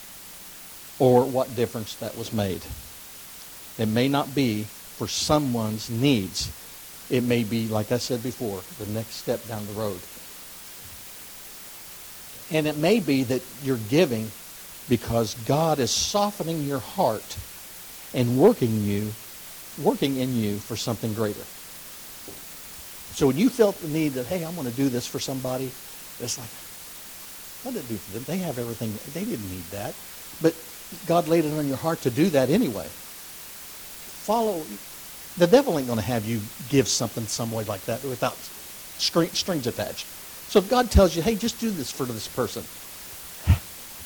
or 1.00 1.24
what 1.26 1.56
difference 1.56 1.96
that 1.96 2.17
was 2.17 2.34
made. 2.34 2.62
It 3.78 3.88
may 3.88 4.08
not 4.08 4.36
be 4.36 4.63
for 4.63 5.08
someone's 5.08 5.89
needs. 5.89 6.52
It 7.10 7.24
may 7.24 7.44
be, 7.44 7.67
like 7.67 7.91
I 7.91 7.98
said 7.98 8.22
before, 8.22 8.62
the 8.84 8.91
next 8.91 9.15
step 9.15 9.48
down 9.48 9.65
the 9.65 9.74
road. 9.74 10.00
And 12.52 12.67
it 12.67 12.78
may 12.78 13.00
be 13.00 13.24
that 13.24 13.41
you're 13.63 13.78
giving 13.78 14.30
because 14.91 15.36
God 15.45 15.80
is 15.80 15.89
softening 15.89 16.67
your 16.67 16.80
heart 16.80 17.38
and 18.13 18.38
working 18.38 18.84
you, 18.84 19.08
working 19.82 20.17
in 20.17 20.36
you 20.36 20.58
for 20.58 20.75
something 20.75 21.13
greater. 21.13 21.39
So 23.15 23.27
when 23.27 23.38
you 23.38 23.47
felt 23.47 23.77
the 23.77 23.88
need 23.88 24.10
that, 24.19 24.25
hey, 24.25 24.43
I'm 24.43 24.54
going 24.54 24.69
to 24.69 24.75
do 24.75 24.89
this 24.89 25.08
for 25.08 25.17
somebody, 25.17 25.71
it's 26.19 26.38
like, 26.38 26.49
what 27.63 27.73
did 27.73 27.86
it 27.86 27.88
do 27.88 27.95
for 27.95 28.19
them? 28.19 28.23
They 28.27 28.43
have 28.43 28.60
everything. 28.60 28.91
They 29.13 29.23
didn't 29.23 29.49
need 29.49 29.63
that. 29.71 29.95
But 30.41 30.54
God 31.08 31.30
laid 31.30 31.45
it 31.45 31.58
on 31.58 31.69
your 31.69 31.77
heart 31.77 32.01
to 32.01 32.10
do 32.10 32.25
that 32.32 32.49
anyway. 32.49 32.88
Follow. 34.27 34.62
The 35.38 35.47
devil 35.47 35.80
ain't 35.80 35.88
going 35.88 35.99
to 35.99 36.06
have 36.06 36.25
you 36.25 36.41
give 36.67 36.89
something 36.89 37.27
some 37.27 37.49
way 37.54 37.63
like 37.63 37.86
that 37.86 38.04
without 38.04 38.36
strings 38.97 39.67
attached. 39.67 40.06
So 40.51 40.60
if 40.60 40.69
God 40.69 40.91
tells 40.91 41.15
you, 41.15 41.21
hey, 41.21 41.36
just 41.36 41.62
do 41.62 41.69
this 41.69 41.89
for 41.89 42.04
this 42.04 42.27
person, 42.27 42.63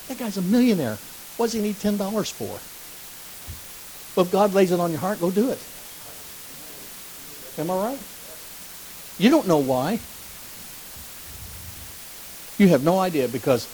that 0.08 0.18
guy's 0.18 0.36
a 0.36 0.42
millionaire. 0.42 0.98
What 1.36 1.46
does 1.46 1.52
he 1.52 1.60
need 1.60 1.76
$10 1.76 1.98
for? 2.32 2.58
Well, 4.16 4.26
if 4.26 4.32
God 4.32 4.54
lays 4.54 4.72
it 4.72 4.80
on 4.80 4.90
your 4.90 5.00
heart, 5.00 5.20
go 5.20 5.30
do 5.30 5.50
it. 5.50 5.58
Am 7.58 7.70
I 7.70 7.90
right? 7.90 7.98
You 9.18 9.30
don't 9.30 9.46
know 9.46 9.58
why. 9.58 9.98
You 12.58 12.68
have 12.68 12.82
no 12.84 12.98
idea 12.98 13.28
because 13.28 13.68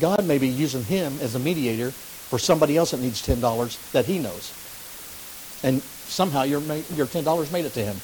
God 0.00 0.24
may 0.24 0.38
be 0.38 0.48
using 0.48 0.84
him 0.84 1.18
as 1.20 1.34
a 1.34 1.38
mediator 1.38 1.90
for 1.90 2.38
somebody 2.38 2.76
else 2.76 2.90
that 2.90 3.00
needs 3.00 3.24
$10 3.26 3.92
that 3.92 4.06
he 4.06 4.18
knows. 4.18 4.52
And 5.62 5.82
somehow 5.82 6.42
your, 6.42 6.60
your 6.60 7.06
$10 7.06 7.52
made 7.52 7.64
it 7.64 7.74
to 7.74 7.84
him. 7.84 7.96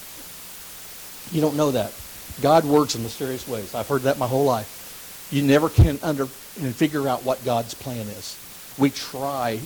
You 1.31 1.41
don't 1.41 1.55
know 1.55 1.71
that. 1.71 1.93
God 2.41 2.65
works 2.65 2.95
in 2.95 3.03
mysterious 3.03 3.47
ways. 3.47 3.73
I've 3.73 3.87
heard 3.87 4.03
that 4.03 4.17
my 4.17 4.27
whole 4.27 4.45
life. 4.45 4.84
You 5.31 5.43
never 5.43 5.69
can 5.69 5.99
under 6.03 6.23
and 6.61 6.75
figure 6.75 7.07
out 7.07 7.23
what 7.23 7.43
God's 7.43 7.73
plan 7.73 8.07
is. 8.07 8.37
We 8.77 8.89
try 8.89 9.59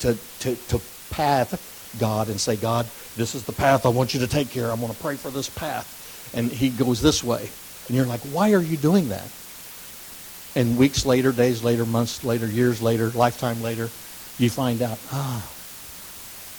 to, 0.00 0.16
to, 0.40 0.56
to 0.56 0.80
path 1.10 1.94
God 1.98 2.28
and 2.28 2.40
say, 2.40 2.56
God, 2.56 2.86
this 3.16 3.34
is 3.34 3.44
the 3.44 3.52
path 3.52 3.86
I 3.86 3.88
want 3.90 4.14
you 4.14 4.20
to 4.20 4.26
take 4.26 4.48
here. 4.48 4.70
I'm 4.70 4.80
going 4.80 4.92
to 4.92 4.98
pray 4.98 5.16
for 5.16 5.30
this 5.30 5.48
path. 5.48 6.32
And 6.34 6.50
he 6.50 6.70
goes 6.70 7.00
this 7.00 7.22
way. 7.24 7.48
And 7.88 7.96
you're 7.96 8.06
like, 8.06 8.20
why 8.20 8.52
are 8.52 8.62
you 8.62 8.76
doing 8.76 9.08
that? 9.08 9.30
And 10.54 10.78
weeks 10.78 11.04
later, 11.04 11.32
days 11.32 11.62
later, 11.62 11.84
months 11.84 12.24
later, 12.24 12.46
years 12.46 12.80
later, 12.80 13.10
lifetime 13.10 13.62
later, 13.62 13.90
you 14.38 14.50
find 14.50 14.82
out, 14.82 14.98
ah, 15.12 15.50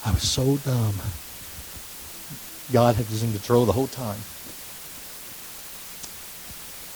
I 0.05 0.11
was 0.11 0.23
so 0.23 0.57
dumb. 0.57 0.95
God 2.71 2.95
had 2.95 3.09
was 3.09 3.23
in 3.23 3.31
control 3.31 3.65
the 3.65 3.71
whole 3.71 3.87
time. 3.87 4.19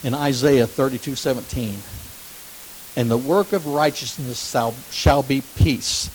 In 0.03 0.13
Isaiah 0.15 0.65
32, 0.65 1.15
17, 1.15 1.77
and 2.95 3.09
the 3.09 3.17
work 3.17 3.53
of 3.53 3.67
righteousness 3.67 4.55
shall 4.91 5.23
be 5.23 5.43
peace, 5.57 6.09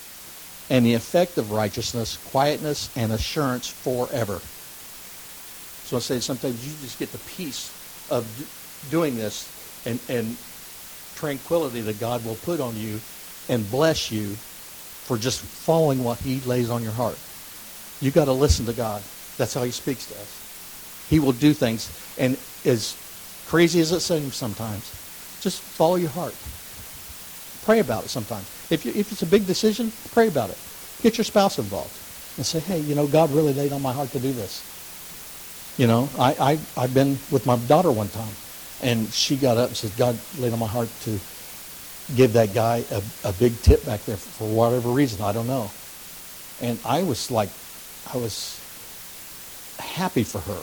and 0.68 0.85
the 0.85 0.94
effect 0.94 1.38
of 1.38 1.53
righteousness, 1.53 2.18
quietness, 2.31 2.90
and 2.96 3.12
assurance 3.12 3.68
forever. 3.68 4.40
So 5.85 5.96
I 5.96 6.01
say 6.01 6.18
sometimes 6.18 6.66
you 6.66 6.72
just 6.83 6.99
get 6.99 7.12
the 7.12 7.18
peace 7.37 7.72
of 8.11 8.27
doing 8.90 9.16
this 9.16 9.49
and, 9.87 10.01
and 10.09 10.37
tranquility 11.14 11.81
that 11.83 12.01
God 12.01 12.25
will 12.25 12.35
put 12.35 12.61
on 12.61 12.77
you 12.77 13.01
and 13.49 13.70
bless 13.70 14.11
you 14.11 14.31
for 15.07 15.16
just 15.16 15.40
following 15.40 16.03
what 16.03 16.18
he 16.18 16.40
lays 16.40 16.70
on 16.70 16.83
your 16.83 16.92
heart. 16.92 17.16
You've 18.01 18.14
got 18.14 18.25
to 18.25 18.33
listen 18.33 18.66
to 18.66 18.72
God. 18.72 19.01
That's 19.38 19.55
how 19.55 19.62
he 19.62 19.70
speaks 19.70 20.07
to 20.07 20.14
us. 20.14 21.07
He 21.09 21.20
will 21.20 21.33
do 21.33 21.53
things. 21.53 21.88
And 22.18 22.37
as 22.64 22.96
crazy 23.47 23.81
as 23.81 23.93
it 23.93 24.01
seems 24.01 24.37
sometimes, 24.37 24.91
just 25.41 25.61
follow 25.61 25.97
your 25.97 26.11
heart. 26.11 26.35
Pray 27.65 27.81
about 27.81 28.05
it 28.05 28.09
sometimes. 28.09 28.45
If, 28.71 28.85
you, 28.85 28.93
if 28.95 29.13
it's 29.13 29.23
a 29.23 29.27
big 29.27 29.47
decision, 29.47 29.93
pray 30.13 30.29
about 30.29 30.51
it. 30.51 30.59
Get 31.03 31.19
your 31.19 31.25
spouse 31.25 31.59
involved 31.59 31.93
and 32.37 32.47
say, 32.47 32.61
hey, 32.61 32.81
you 32.81 32.95
know, 32.95 33.07
God 33.07 33.31
really 33.31 33.53
laid 33.53 33.73
on 33.73 33.83
my 33.83 33.93
heart 33.93 34.11
to 34.11 34.19
do 34.19 34.33
this. 34.33 34.63
You 35.79 35.87
know, 35.87 36.09
I, 36.19 36.59
I, 36.77 36.83
I've 36.83 36.95
been 36.95 37.19
with 37.31 37.45
my 37.47 37.57
daughter 37.57 37.91
one 37.91 38.09
time. 38.09 38.35
And 38.83 39.09
she 39.13 39.37
got 39.37 39.57
up 39.57 39.69
and 39.69 39.77
said, 39.77 39.97
God 39.97 40.19
laid 40.39 40.53
on 40.53 40.59
my 40.59 40.67
heart 40.67 40.89
to 41.03 41.19
give 42.15 42.35
that 42.35 42.55
guy 42.55 42.85
a, 42.91 43.03
a 43.25 43.33
big 43.33 43.61
tip 43.63 43.85
back 43.85 44.05
there 44.05 44.17
for 44.17 44.49
whatever 44.49 44.91
reason. 44.91 45.23
I 45.23 45.33
don't 45.33 45.47
know. 45.47 45.71
And 46.61 46.79
I 46.85 47.03
was 47.03 47.31
like 47.31 47.51
I 48.13 48.19
was 48.19 48.61
happy 49.79 50.23
for 50.23 50.39
her. 50.41 50.61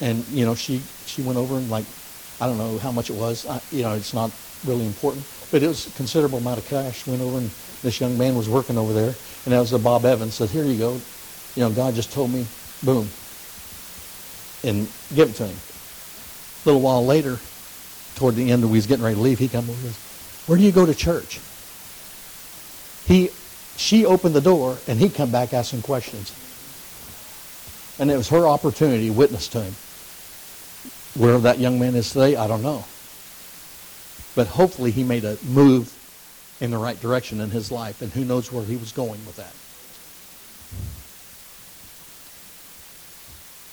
And 0.00 0.26
you 0.28 0.44
know, 0.44 0.54
she 0.54 0.82
she 1.06 1.22
went 1.22 1.38
over 1.38 1.56
and 1.56 1.70
like, 1.70 1.86
I 2.40 2.46
don't 2.46 2.58
know 2.58 2.78
how 2.78 2.92
much 2.92 3.10
it 3.10 3.16
was. 3.16 3.46
I, 3.46 3.60
you 3.70 3.82
know, 3.82 3.94
it's 3.94 4.12
not 4.12 4.30
really 4.66 4.84
important, 4.84 5.24
but 5.50 5.62
it 5.62 5.68
was 5.68 5.86
a 5.86 5.90
considerable 5.90 6.38
amount 6.38 6.58
of 6.58 6.66
cash. 6.66 7.06
Went 7.06 7.22
over 7.22 7.38
and 7.38 7.50
this 7.82 8.00
young 8.00 8.18
man 8.18 8.36
was 8.36 8.48
working 8.48 8.76
over 8.76 8.92
there, 8.92 9.14
and 9.44 9.54
that 9.54 9.60
was 9.60 9.72
a 9.72 9.78
Bob 9.78 10.04
Evans. 10.04 10.34
Said, 10.34 10.50
"Here 10.50 10.64
you 10.64 10.78
go. 10.78 11.00
You 11.54 11.62
know, 11.62 11.70
God 11.70 11.94
just 11.94 12.12
told 12.12 12.30
me, 12.30 12.46
boom, 12.82 13.08
and 14.62 14.88
give 15.14 15.30
it 15.30 15.36
to 15.36 15.46
him." 15.46 15.56
A 15.56 16.68
little 16.68 16.82
while 16.82 17.04
later, 17.04 17.38
toward 18.16 18.34
the 18.34 18.50
end, 18.50 18.64
we 18.64 18.76
was 18.76 18.86
getting 18.86 19.04
ready 19.04 19.16
to 19.16 19.22
leave, 19.22 19.38
he 19.38 19.48
come 19.48 19.64
over 19.64 19.72
and 19.72 19.82
goes, 19.82 19.96
"Where 20.46 20.58
do 20.58 20.64
you 20.64 20.72
go 20.72 20.84
to 20.84 20.94
church?" 20.94 21.40
He, 23.06 23.30
she 23.76 24.04
opened 24.04 24.34
the 24.34 24.40
door, 24.40 24.78
and 24.88 24.98
he 24.98 25.08
come 25.08 25.30
back 25.30 25.54
asking 25.54 25.82
questions. 25.82 26.34
And 27.98 28.10
it 28.10 28.16
was 28.16 28.28
her 28.28 28.46
opportunity 28.48 29.06
to 29.06 29.12
witness 29.12 29.48
to 29.48 29.62
him. 29.62 29.74
Where 31.18 31.38
that 31.38 31.58
young 31.58 31.78
man 31.78 31.94
is 31.94 32.10
today, 32.10 32.36
I 32.36 32.46
don't 32.46 32.62
know. 32.62 32.84
But 34.34 34.48
hopefully 34.48 34.90
he 34.90 35.02
made 35.02 35.24
a 35.24 35.38
move 35.44 35.92
in 36.60 36.70
the 36.70 36.78
right 36.78 37.00
direction 37.00 37.40
in 37.40 37.50
his 37.50 37.70
life, 37.70 38.02
and 38.02 38.12
who 38.12 38.24
knows 38.24 38.52
where 38.52 38.64
he 38.64 38.76
was 38.76 38.92
going 38.92 39.24
with 39.24 39.36
that. 39.36 39.52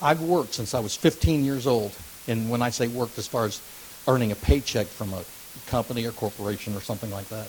I've 0.01 0.21
worked 0.21 0.53
since 0.53 0.73
I 0.73 0.79
was 0.79 0.95
15 0.95 1.45
years 1.45 1.67
old, 1.67 1.93
and 2.27 2.49
when 2.49 2.61
I 2.61 2.69
say 2.69 2.87
worked 2.87 3.17
as 3.17 3.27
far 3.27 3.45
as 3.45 3.61
earning 4.07 4.31
a 4.31 4.35
paycheck 4.35 4.87
from 4.87 5.13
a 5.13 5.23
company 5.67 6.05
or 6.05 6.11
corporation 6.11 6.75
or 6.75 6.81
something 6.81 7.11
like 7.11 7.27
that. 7.29 7.47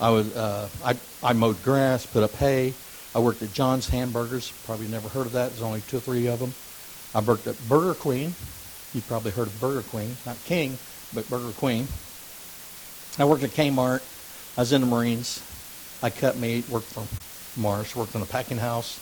I 0.00 0.10
was 0.10 0.34
uh, 0.36 0.68
I, 0.84 0.96
I 1.22 1.32
mowed 1.32 1.62
grass, 1.64 2.06
put 2.06 2.22
up 2.22 2.34
hay. 2.36 2.74
I 3.14 3.18
worked 3.18 3.42
at 3.42 3.52
John's 3.52 3.88
Hamburgers. 3.88 4.52
Probably 4.64 4.86
never 4.86 5.08
heard 5.08 5.26
of 5.26 5.32
that. 5.32 5.50
There's 5.50 5.62
only 5.62 5.80
two 5.82 5.96
or 5.96 6.00
three 6.00 6.26
of 6.26 6.38
them. 6.38 6.54
I 7.14 7.20
worked 7.20 7.46
at 7.46 7.56
Burger 7.68 7.94
Queen. 7.94 8.34
You 8.94 9.02
probably 9.02 9.32
heard 9.32 9.48
of 9.48 9.60
Burger 9.60 9.82
Queen, 9.82 10.16
not 10.24 10.36
King, 10.44 10.78
but 11.12 11.28
Burger 11.28 11.52
Queen. 11.52 11.86
I 13.18 13.24
worked 13.24 13.42
at 13.42 13.50
Kmart. 13.50 14.00
I 14.56 14.62
was 14.62 14.72
in 14.72 14.80
the 14.80 14.86
Marines. 14.86 15.42
I 16.02 16.10
cut 16.10 16.38
meat, 16.38 16.68
worked 16.68 16.86
for 16.86 17.06
Marsh, 17.60 17.94
worked 17.94 18.14
in 18.14 18.22
a 18.22 18.26
packing 18.26 18.56
house. 18.56 18.98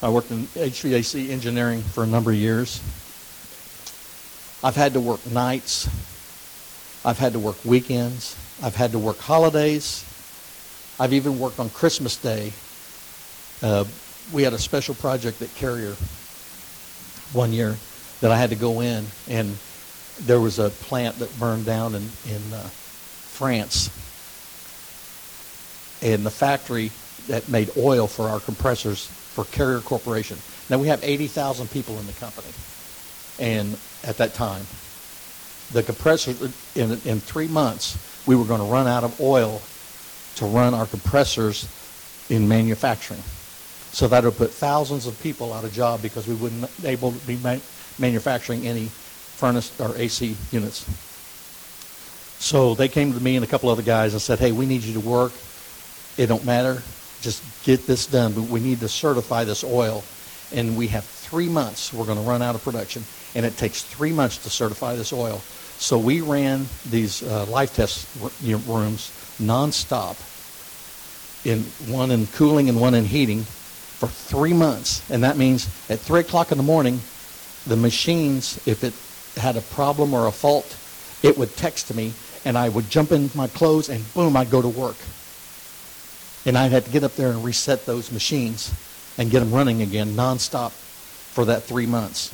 I 0.00 0.10
worked 0.10 0.30
in 0.30 0.44
HVAC 0.44 1.30
engineering 1.30 1.82
for 1.82 2.04
a 2.04 2.06
number 2.06 2.30
of 2.30 2.36
years. 2.36 2.80
I've 4.62 4.76
had 4.76 4.92
to 4.92 5.00
work 5.00 5.26
nights. 5.26 5.88
I've 7.04 7.18
had 7.18 7.32
to 7.32 7.38
work 7.38 7.64
weekends. 7.64 8.36
I've 8.62 8.76
had 8.76 8.92
to 8.92 8.98
work 8.98 9.18
holidays. 9.18 10.04
I've 11.00 11.12
even 11.12 11.38
worked 11.38 11.58
on 11.58 11.70
Christmas 11.70 12.16
Day. 12.16 12.52
Uh, 13.60 13.84
we 14.32 14.44
had 14.44 14.52
a 14.52 14.58
special 14.58 14.94
project 14.94 15.42
at 15.42 15.52
Carrier 15.56 15.96
one 17.32 17.52
year 17.52 17.76
that 18.20 18.30
I 18.30 18.36
had 18.36 18.50
to 18.50 18.56
go 18.56 18.80
in, 18.80 19.06
and 19.28 19.56
there 20.20 20.40
was 20.40 20.58
a 20.58 20.70
plant 20.70 21.18
that 21.20 21.38
burned 21.38 21.64
down 21.64 21.94
in, 21.94 22.02
in 22.26 22.52
uh, 22.52 22.68
France. 23.30 23.90
And 26.02 26.24
the 26.24 26.30
factory 26.30 26.90
that 27.28 27.48
made 27.48 27.70
oil 27.76 28.06
for 28.06 28.28
our 28.28 28.40
compressors 28.40 29.06
for 29.06 29.44
Carrier 29.44 29.80
Corporation. 29.80 30.38
Now 30.68 30.78
we 30.78 30.88
have 30.88 31.02
80,000 31.02 31.70
people 31.70 31.98
in 31.98 32.06
the 32.06 32.12
company. 32.14 32.48
And 33.38 33.78
at 34.02 34.16
that 34.16 34.34
time, 34.34 34.66
the 35.72 35.82
compressor, 35.82 36.34
in, 36.74 36.92
in 37.04 37.20
three 37.20 37.46
months, 37.46 37.96
we 38.26 38.34
were 38.34 38.44
going 38.44 38.60
to 38.60 38.66
run 38.66 38.86
out 38.86 39.04
of 39.04 39.20
oil 39.20 39.62
to 40.36 40.46
run 40.46 40.74
our 40.74 40.86
compressors 40.86 41.68
in 42.30 42.48
manufacturing. 42.48 43.22
So 43.92 44.08
that 44.08 44.24
would 44.24 44.36
put 44.36 44.50
thousands 44.50 45.06
of 45.06 45.20
people 45.22 45.52
out 45.52 45.64
of 45.64 45.72
job 45.72 46.02
because 46.02 46.26
we 46.26 46.34
wouldn't 46.34 46.68
able 46.84 47.12
to 47.12 47.26
be 47.26 47.36
ma- 47.36 47.58
manufacturing 47.98 48.66
any 48.66 48.86
furnace 48.86 49.78
or 49.80 49.96
AC 49.96 50.36
units. 50.50 50.86
So 52.38 52.74
they 52.74 52.88
came 52.88 53.12
to 53.12 53.20
me 53.20 53.36
and 53.36 53.44
a 53.44 53.48
couple 53.48 53.68
other 53.68 53.82
guys 53.82 54.12
and 54.12 54.22
said, 54.22 54.38
hey, 54.38 54.52
we 54.52 54.66
need 54.66 54.82
you 54.82 54.94
to 54.94 55.00
work. 55.00 55.32
It 56.16 56.26
don't 56.26 56.44
matter. 56.44 56.82
Just 57.20 57.42
get 57.64 57.86
this 57.86 58.06
done. 58.06 58.32
But 58.32 58.44
we 58.44 58.60
need 58.60 58.80
to 58.80 58.88
certify 58.88 59.44
this 59.44 59.64
oil. 59.64 60.04
And 60.52 60.76
we 60.76 60.86
have 60.88 61.04
three 61.04 61.48
months. 61.48 61.92
We're 61.92 62.06
going 62.06 62.18
to 62.18 62.24
run 62.24 62.42
out 62.42 62.54
of 62.54 62.62
production. 62.62 63.04
And 63.34 63.44
it 63.44 63.56
takes 63.56 63.82
three 63.82 64.12
months 64.12 64.38
to 64.38 64.50
certify 64.50 64.96
this 64.96 65.12
oil. 65.12 65.38
So 65.78 65.98
we 65.98 66.20
ran 66.20 66.66
these 66.88 67.22
uh, 67.22 67.46
life 67.46 67.74
test 67.74 68.08
rooms 68.42 69.12
nonstop, 69.40 70.16
in 71.44 71.60
one 71.92 72.10
in 72.10 72.26
cooling 72.26 72.68
and 72.68 72.80
one 72.80 72.94
in 72.94 73.04
heating, 73.04 73.42
for 73.42 74.08
three 74.08 74.52
months. 74.52 75.08
And 75.10 75.22
that 75.24 75.36
means 75.36 75.66
at 75.88 76.00
3 76.00 76.20
o'clock 76.20 76.50
in 76.50 76.58
the 76.58 76.64
morning, 76.64 77.00
the 77.68 77.76
machines, 77.76 78.60
if 78.66 78.82
it 78.82 78.94
had 79.40 79.56
a 79.56 79.60
problem 79.60 80.14
or 80.14 80.26
a 80.26 80.32
fault, 80.32 80.76
it 81.22 81.36
would 81.38 81.56
text 81.56 81.94
me 81.94 82.12
and 82.44 82.56
I 82.56 82.68
would 82.68 82.88
jump 82.90 83.12
in 83.12 83.30
my 83.34 83.48
clothes 83.48 83.88
and 83.88 84.02
boom, 84.14 84.36
I'd 84.36 84.50
go 84.50 84.62
to 84.62 84.68
work. 84.68 84.96
And 86.46 86.56
I 86.56 86.68
had 86.68 86.84
to 86.86 86.90
get 86.90 87.04
up 87.04 87.14
there 87.14 87.30
and 87.30 87.44
reset 87.44 87.84
those 87.84 88.10
machines 88.10 88.72
and 89.18 89.30
get 89.30 89.40
them 89.40 89.52
running 89.52 89.82
again 89.82 90.12
nonstop 90.12 90.70
for 90.70 91.44
that 91.46 91.64
three 91.64 91.86
months. 91.86 92.32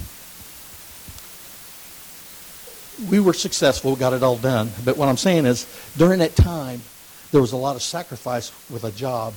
We 3.11 3.19
were 3.19 3.33
successful, 3.33 3.97
got 3.97 4.13
it 4.13 4.23
all 4.23 4.37
done. 4.37 4.71
But 4.85 4.97
what 4.97 5.09
I'm 5.09 5.17
saying 5.17 5.47
is, 5.47 5.67
during 5.97 6.21
that 6.21 6.37
time, 6.37 6.83
there 7.33 7.41
was 7.41 7.53
a 7.53 7.57
lot 7.57 7.75
of 7.75 7.83
sacrifice 7.83 8.53
with 8.71 8.85
a 8.85 8.93
job 8.93 9.35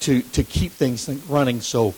to, 0.00 0.22
to 0.22 0.42
keep 0.42 0.72
things 0.72 1.08
running 1.28 1.60
so 1.60 1.92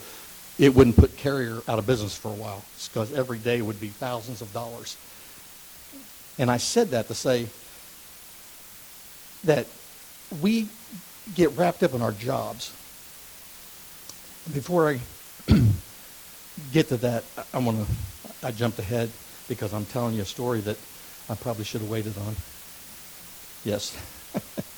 it 0.61 0.75
wouldn't 0.75 0.95
put 0.95 1.17
Carrier 1.17 1.59
out 1.67 1.79
of 1.79 1.87
business 1.87 2.15
for 2.15 2.27
a 2.27 2.35
while 2.35 2.63
because 2.87 3.11
every 3.13 3.39
day 3.39 3.63
would 3.63 3.81
be 3.81 3.87
thousands 3.87 4.43
of 4.43 4.53
dollars. 4.53 4.95
And 6.37 6.51
I 6.51 6.57
said 6.57 6.91
that 6.91 7.07
to 7.07 7.15
say 7.15 7.47
that 9.43 9.65
we 10.39 10.69
get 11.33 11.49
wrapped 11.57 11.81
up 11.81 11.95
in 11.95 12.03
our 12.03 12.11
jobs. 12.11 12.71
Before 14.53 14.87
I 14.87 14.99
get 16.71 16.89
to 16.89 16.97
that, 16.97 17.23
I 17.51 17.57
want 17.57 17.83
to, 17.83 18.45
I 18.45 18.51
jumped 18.51 18.77
ahead 18.77 19.09
because 19.47 19.73
I'm 19.73 19.85
telling 19.85 20.13
you 20.13 20.21
a 20.21 20.25
story 20.25 20.61
that 20.61 20.77
I 21.27 21.33
probably 21.33 21.65
should 21.65 21.81
have 21.81 21.89
waited 21.89 22.15
on. 22.19 22.35
Yes. 23.65 23.97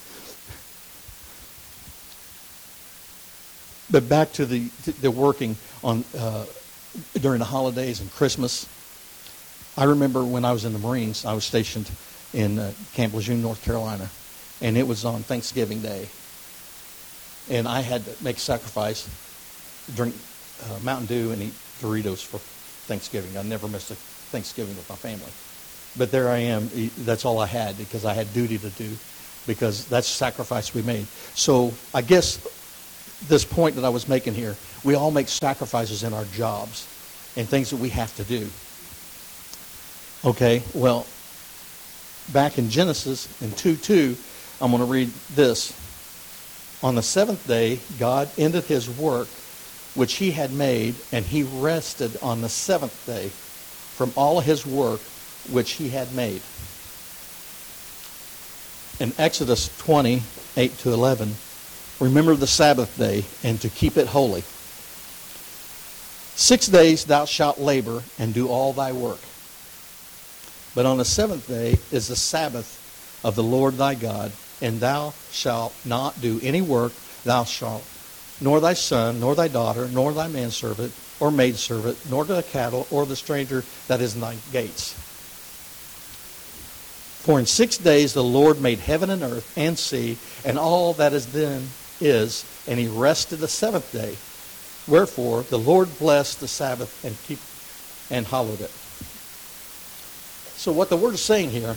but 3.94 4.10
back 4.10 4.32
to 4.34 4.46
the, 4.48 4.68
the 5.02 5.12
working 5.12 5.56
on 5.84 6.04
uh, 6.18 6.46
during 7.22 7.38
the 7.38 7.46
holidays 7.46 8.02
and 8.02 8.12
Christmas. 8.12 8.68
I 9.78 9.84
remember 9.84 10.24
when 10.26 10.44
I 10.44 10.52
was 10.52 10.66
in 10.66 10.74
the 10.74 10.80
Marines, 10.80 11.26
I 11.26 11.34
was 11.34 11.46
stationed 11.46 11.90
in 12.34 12.58
uh, 12.58 12.74
Camp 12.94 13.14
Lejeune, 13.14 13.44
North 13.44 13.64
Carolina, 13.64 14.10
and 14.62 14.78
it 14.78 14.88
was 14.88 15.06
on 15.06 15.22
Thanksgiving 15.22 15.82
Day. 15.82 16.08
And 17.52 17.68
I 17.68 17.82
had 17.82 18.04
to 18.06 18.24
make 18.24 18.40
sacrifice, 18.40 19.08
drink 19.96 20.16
uh, 20.64 20.80
Mountain 20.82 21.06
Dew, 21.06 21.32
and 21.32 21.44
eat 21.44 21.54
Doritos 21.80 22.26
for 22.26 22.40
Thanksgiving. 22.88 23.38
I 23.38 23.44
never 23.44 23.68
missed 23.68 23.92
a 23.92 23.96
Thanksgiving 23.96 24.76
with 24.76 24.90
my 24.90 24.96
family. 24.96 25.32
But 25.96 26.12
there 26.12 26.30
I 26.30 26.40
am. 26.40 26.72
That's 27.00 27.26
all 27.26 27.38
I 27.38 27.46
had 27.46 27.78
because 27.78 28.06
I 28.06 28.14
had 28.14 28.34
duty 28.34 28.58
to 28.58 28.70
do 28.72 28.90
because 29.46 29.86
that's 29.86 30.08
sacrifice 30.08 30.74
we 30.74 30.82
made. 30.82 31.06
So 31.36 31.74
I 31.94 32.02
guess 32.02 32.40
this 33.28 33.46
point 33.46 33.76
that 33.76 33.86
I 33.86 33.90
was 33.90 34.08
making 34.08 34.34
here, 34.34 34.56
we 34.84 34.96
all 34.96 35.12
make 35.12 35.28
sacrifices 35.28 36.04
in 36.04 36.14
our 36.14 36.26
jobs 36.26 36.88
and 37.36 37.48
things 37.48 37.70
that 37.70 37.78
we 37.78 37.90
have 37.90 38.16
to 38.18 38.24
do. 38.24 38.50
Okay, 40.26 40.64
well, 40.74 41.06
back 42.32 42.58
in 42.58 42.70
Genesis 42.70 43.28
in 43.42 43.52
2 43.52 43.76
2, 43.76 44.18
I'm 44.62 44.72
going 44.72 44.84
to 44.84 44.90
read 44.90 45.10
this. 45.36 45.78
On 46.82 46.96
the 46.96 47.02
seventh 47.02 47.48
day, 47.48 47.80
God 47.98 48.30
ended 48.38 48.66
his 48.66 48.90
work 48.90 49.28
which 49.96 50.16
he 50.16 50.32
had 50.32 50.52
made, 50.52 50.96
and 51.12 51.26
he 51.26 51.44
rested 51.44 52.18
on 52.22 52.42
the 52.42 52.50
seventh 52.50 53.06
day 53.06 53.30
from 53.30 54.12
all 54.16 54.40
his 54.40 54.66
work 54.66 55.00
which 55.52 55.74
he 55.74 55.90
had 55.90 56.14
made. 56.14 56.42
In 59.00 59.14
Exodus 59.18 59.76
20, 59.78 60.22
8 60.58 60.78
to 60.80 60.94
11, 60.94 61.36
remember 62.00 62.36
the 62.36 62.48
Sabbath 62.48 62.98
day 62.98 63.26
and 63.44 63.60
to 63.62 63.70
keep 63.70 63.98
it 63.98 64.08
holy. 64.08 64.44
Six 66.36 66.68
days 66.68 67.06
thou 67.06 67.26
shalt 67.26 67.60
labor 67.60 68.04
and 68.18 68.34
do 68.34 68.48
all 68.48 68.74
thy 68.74 68.92
work. 68.92 69.20
But 70.76 70.86
on 70.86 70.98
the 70.98 71.06
seventh 71.06 71.48
day 71.48 71.78
is 71.92 72.08
the 72.08 72.16
Sabbath 72.16 72.80
of 73.24 73.36
the 73.36 73.44
Lord 73.44 73.78
thy 73.78 73.96
God, 73.96 74.32
and 74.62 74.80
thou 74.80 75.14
shalt 75.32 75.74
not 75.86 76.20
do 76.20 76.40
any 76.42 76.62
work, 76.62 76.94
thou 77.24 77.44
shalt, 77.44 77.84
nor 78.42 78.60
thy 78.60 78.74
son, 78.74 79.20
nor 79.20 79.36
thy 79.36 79.48
daughter, 79.48 79.88
nor 79.88 80.12
thy 80.14 80.28
manservant, 80.28 80.92
or 81.20 81.32
maidservant, 81.32 81.98
nor 82.10 82.26
the 82.26 82.42
cattle, 82.44 82.88
or 82.90 83.06
the 83.06 83.16
stranger 83.16 83.64
that 83.88 84.02
is 84.02 84.16
in 84.16 84.22
thy 84.22 84.36
gates. 84.52 84.94
For 87.22 87.40
in 87.40 87.46
six 87.46 87.78
days 87.78 88.14
the 88.14 88.24
Lord 88.24 88.60
made 88.60 88.80
heaven 88.80 89.10
and 89.10 89.24
earth 89.24 89.56
and 89.56 89.78
sea, 89.78 90.18
and 90.44 90.58
all 90.58 90.94
that 90.96 91.14
is 91.14 91.32
then 91.32 91.70
is, 92.06 92.46
and 92.68 92.80
he 92.80 92.88
rested 92.88 93.38
the 93.38 93.48
seventh 93.48 93.92
day. 93.92 94.16
Wherefore 94.92 95.44
the 95.44 95.60
Lord 95.60 95.98
blessed 96.00 96.40
the 96.40 96.48
Sabbath 96.48 97.04
and 97.06 97.18
keep 97.24 97.40
and 98.10 98.28
hallowed 98.28 98.62
it. 98.62 98.72
So 100.58 100.72
what 100.72 100.90
the 100.90 100.98
word 100.98 101.14
is 101.14 101.22
saying 101.22 101.50
here 101.50 101.76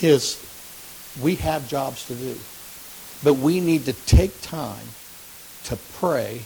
is 0.00 0.40
we 1.20 1.36
have 1.36 1.68
jobs 1.68 2.06
to 2.06 2.14
do. 2.14 2.36
But 3.22 3.34
we 3.34 3.60
need 3.60 3.84
to 3.84 3.92
take 3.92 4.40
time 4.42 4.86
to 5.64 5.76
pray, 5.94 6.40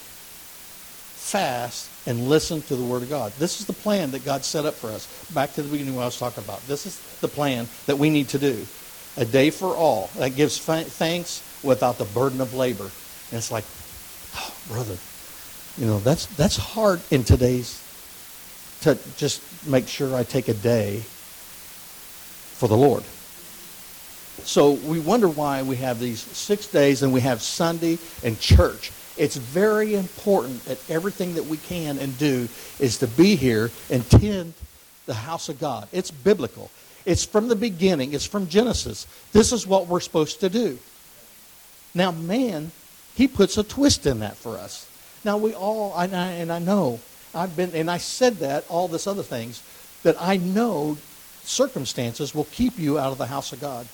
fast, 1.15 1.89
and 2.07 2.29
listen 2.29 2.61
to 2.63 2.77
the 2.77 2.85
Word 2.85 3.03
of 3.03 3.09
God. 3.09 3.33
This 3.39 3.61
is 3.61 3.67
the 3.67 3.73
plan 3.73 4.11
that 4.11 4.25
God 4.25 4.45
set 4.45 4.67
up 4.67 4.75
for 4.75 4.89
us. 4.89 5.07
Back 5.33 5.55
to 5.55 5.63
the 5.63 5.69
beginning 5.71 5.97
what 5.97 6.03
I 6.03 6.07
was 6.07 6.19
talking 6.19 6.45
about. 6.45 6.67
This 6.67 6.85
is 6.87 7.01
the 7.21 7.29
plan 7.29 7.67
that 7.87 7.97
we 7.97 8.11
need 8.11 8.29
to 8.31 8.39
do. 8.39 8.67
A 9.17 9.25
day 9.25 9.51
for 9.51 9.75
all 9.75 10.11
that 10.17 10.37
gives 10.37 10.59
thanks 10.59 11.43
without 11.63 11.99
the 11.99 12.05
burden 12.05 12.41
of 12.41 12.55
labor. 12.55 12.85
And 12.85 13.39
it's 13.39 13.51
like, 13.51 13.65
oh, 14.37 14.55
brother, 14.69 14.97
you 15.79 15.87
know, 15.87 15.99
that's, 15.99 16.27
that's 16.37 16.57
hard 16.57 17.01
in 17.11 17.25
today's, 17.25 17.83
to 18.83 18.99
just 19.17 19.43
make 19.67 19.89
sure 19.89 20.15
I 20.15 20.23
take 20.23 20.49
a 20.49 20.55
day 20.55 21.01
for 22.57 22.69
the 22.69 22.77
Lord. 22.77 23.03
So 24.45 24.73
we 24.73 25.01
wonder 25.01 25.29
why 25.29 25.63
we 25.63 25.77
have 25.77 25.99
these 25.99 26.21
six 26.21 26.67
days 26.67 27.03
and 27.03 27.13
we 27.13 27.21
have 27.21 27.43
Sunday 27.43 27.99
and 28.23 28.39
church. 28.39 28.93
It's 29.17 29.37
very 29.37 29.95
important 29.95 30.65
that 30.67 30.79
everything 30.91 31.35
that 31.35 31.47
we 31.47 31.57
can 31.57 31.99
and 31.99 32.17
do 32.19 32.49
is 32.79 32.99
to 32.99 33.07
be 33.07 33.35
here 33.35 33.71
and 33.91 34.09
tend 34.11 34.53
the 35.07 35.15
house 35.15 35.49
of 35.49 35.59
God. 35.59 35.89
It's 35.91 36.11
biblical. 36.11 36.71
It's 37.07 37.25
from 37.25 37.49
the 37.49 37.57
beginning. 37.57 38.13
It's 38.13 38.27
from 38.27 38.49
Genesis. 38.49 39.07
This 39.33 39.53
is 39.53 39.67
what 39.67 39.87
we're 39.87 40.01
supposed 40.01 40.41
to 40.41 40.49
do. 40.49 40.79
Now, 41.97 42.13
man, 42.13 42.73
he 43.15 43.27
puts 43.27 43.57
a 43.57 43.65
twist 43.65 44.05
in 44.05 44.21
that 44.21 44.37
for 44.37 44.59
us. 44.59 44.87
Now, 45.25 45.39
we 45.39 45.55
all, 45.55 45.99
and 45.99 46.15
I, 46.15 46.33
and 46.33 46.53
I 46.53 46.59
know, 46.59 47.01
I've 47.35 47.57
been, 47.57 47.71
and 47.75 47.91
I 47.91 47.97
said 47.97 48.37
that, 48.41 48.67
all 48.69 48.87
this 48.87 49.07
other 49.07 49.23
things, 49.23 49.63
that 50.03 50.15
I 50.21 50.37
know 50.37 50.99
circumstances 51.43 52.35
will 52.35 52.45
keep 52.45 52.79
you 52.79 52.99
out 52.99 53.13
of 53.13 53.19
the 53.19 53.27
house 53.27 53.55
of 53.55 53.63
God. 53.63 53.89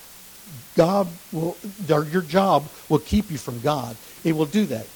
God 0.74 1.06
will, 1.30 1.56
or 1.88 2.04
your 2.06 2.22
job 2.22 2.68
will 2.88 2.98
keep 2.98 3.30
you 3.30 3.38
from 3.38 3.60
God. 3.60 3.96
It 4.24 4.32
will 4.32 4.46
do 4.46 4.66
that. 4.66 4.86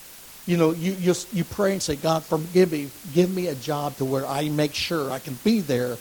You 0.44 0.56
know, 0.56 0.72
you, 0.72 0.92
you, 0.94 1.14
you 1.32 1.44
pray 1.44 1.72
and 1.72 1.82
say, 1.82 1.94
God, 1.94 2.24
forgive 2.24 2.72
me. 2.72 2.90
Give 3.14 3.32
me 3.32 3.46
a 3.46 3.54
job 3.54 3.96
to 3.98 4.04
where 4.04 4.26
I 4.26 4.48
make 4.48 4.74
sure 4.74 5.12
I 5.12 5.20
can 5.20 5.38
be 5.44 5.60
there 5.60 5.96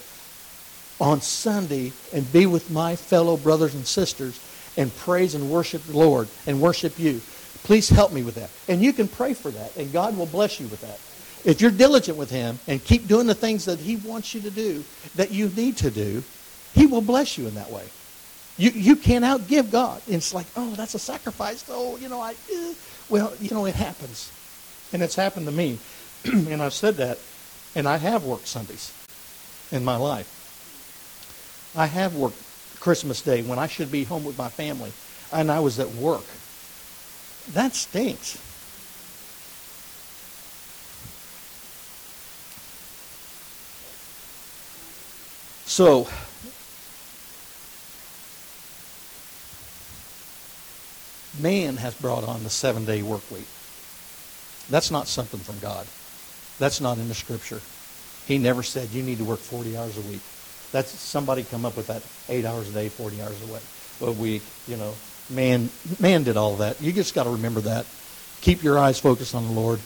on 1.00 1.20
Sunday 1.20 1.92
and 2.12 2.32
be 2.32 2.46
with 2.46 2.68
my 2.68 2.96
fellow 2.96 3.36
brothers 3.36 3.76
and 3.76 3.86
sisters 3.86 4.40
and 4.76 4.94
praise 4.96 5.34
and 5.34 5.50
worship 5.50 5.82
the 5.84 5.96
Lord 5.96 6.28
and 6.46 6.60
worship 6.60 6.98
you. 6.98 7.20
Please 7.64 7.88
help 7.88 8.12
me 8.12 8.22
with 8.22 8.36
that. 8.36 8.50
And 8.68 8.82
you 8.82 8.92
can 8.92 9.08
pray 9.08 9.34
for 9.34 9.50
that, 9.50 9.76
and 9.76 9.92
God 9.92 10.16
will 10.16 10.26
bless 10.26 10.60
you 10.60 10.68
with 10.68 10.80
that. 10.82 11.00
If 11.48 11.60
you're 11.60 11.70
diligent 11.70 12.16
with 12.16 12.30
Him 12.30 12.58
and 12.66 12.82
keep 12.82 13.06
doing 13.06 13.26
the 13.26 13.34
things 13.34 13.64
that 13.66 13.78
He 13.78 13.96
wants 13.96 14.34
you 14.34 14.40
to 14.42 14.50
do, 14.50 14.84
that 15.14 15.30
you 15.30 15.48
need 15.50 15.76
to 15.78 15.90
do, 15.90 16.22
He 16.74 16.86
will 16.86 17.00
bless 17.00 17.38
you 17.38 17.46
in 17.46 17.54
that 17.54 17.70
way. 17.70 17.84
You, 18.58 18.70
you 18.70 18.96
can't 18.96 19.24
outgive 19.24 19.70
God. 19.70 20.00
And 20.06 20.16
it's 20.16 20.32
like, 20.32 20.46
oh, 20.56 20.70
that's 20.74 20.94
a 20.94 20.98
sacrifice. 20.98 21.64
Oh, 21.68 21.96
you 21.98 22.08
know, 22.08 22.20
I, 22.20 22.34
eh. 22.52 22.74
well, 23.08 23.32
you 23.40 23.50
know, 23.50 23.66
it 23.66 23.74
happens. 23.74 24.32
And 24.92 25.02
it's 25.02 25.14
happened 25.14 25.46
to 25.46 25.52
me. 25.52 25.78
and 26.24 26.62
I've 26.62 26.72
said 26.72 26.96
that. 26.96 27.18
And 27.74 27.86
I 27.86 27.98
have 27.98 28.24
worked 28.24 28.46
Sundays 28.46 28.92
in 29.70 29.84
my 29.84 29.96
life. 29.96 30.32
I 31.76 31.86
have 31.86 32.14
worked 32.14 32.40
Christmas 32.86 33.20
Day 33.20 33.42
when 33.42 33.58
I 33.58 33.66
should 33.66 33.90
be 33.90 34.04
home 34.04 34.22
with 34.22 34.38
my 34.38 34.48
family. 34.48 34.92
And 35.32 35.50
I 35.50 35.58
was 35.58 35.80
at 35.80 35.90
work. 35.94 36.22
That 37.52 37.74
stinks. 37.74 38.38
So, 45.66 46.06
man 51.42 51.78
has 51.78 51.92
brought 51.96 52.22
on 52.22 52.44
the 52.44 52.50
seven 52.50 52.84
day 52.84 53.02
work 53.02 53.28
week. 53.32 53.48
That's 54.70 54.92
not 54.92 55.08
something 55.08 55.40
from 55.40 55.58
God. 55.58 55.88
That's 56.60 56.80
not 56.80 56.98
in 56.98 57.08
the 57.08 57.14
scripture. 57.14 57.60
He 58.28 58.38
never 58.38 58.62
said 58.62 58.90
you 58.90 59.02
need 59.02 59.18
to 59.18 59.24
work 59.24 59.40
40 59.40 59.76
hours 59.76 59.98
a 59.98 60.02
week. 60.02 60.22
That's 60.76 60.90
somebody 60.90 61.42
come 61.42 61.64
up 61.64 61.76
with 61.76 61.86
that 61.86 62.02
eight 62.28 62.44
hours 62.44 62.68
a 62.68 62.72
day, 62.72 62.88
40 62.88 63.22
hours 63.22 63.42
a 63.42 63.52
week. 63.52 63.62
A 64.02 64.12
week, 64.12 64.42
you 64.68 64.76
know, 64.76 64.92
man, 65.30 65.70
man 65.98 66.22
did 66.22 66.36
all 66.36 66.56
that. 66.56 66.82
You 66.82 66.92
just 66.92 67.14
got 67.14 67.24
to 67.24 67.30
remember 67.30 67.62
that. 67.62 67.86
Keep 68.42 68.62
your 68.62 68.78
eyes 68.78 69.00
focused 69.00 69.34
on 69.34 69.46
the 69.46 69.52
Lord, 69.52 69.80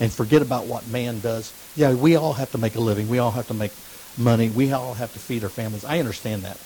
and 0.00 0.10
forget 0.10 0.40
about 0.40 0.64
what 0.64 0.88
man 0.88 1.20
does. 1.20 1.52
Yeah, 1.76 1.92
we 1.92 2.16
all 2.16 2.32
have 2.32 2.50
to 2.52 2.58
make 2.58 2.74
a 2.74 2.80
living. 2.80 3.08
We 3.08 3.18
all 3.18 3.32
have 3.32 3.48
to 3.48 3.54
make 3.54 3.72
money. 4.16 4.48
We 4.48 4.72
all 4.72 4.94
have 4.94 5.12
to 5.12 5.18
feed 5.18 5.44
our 5.44 5.50
families. 5.50 5.84
I 5.84 5.98
understand 5.98 6.42
that. 6.42 6.58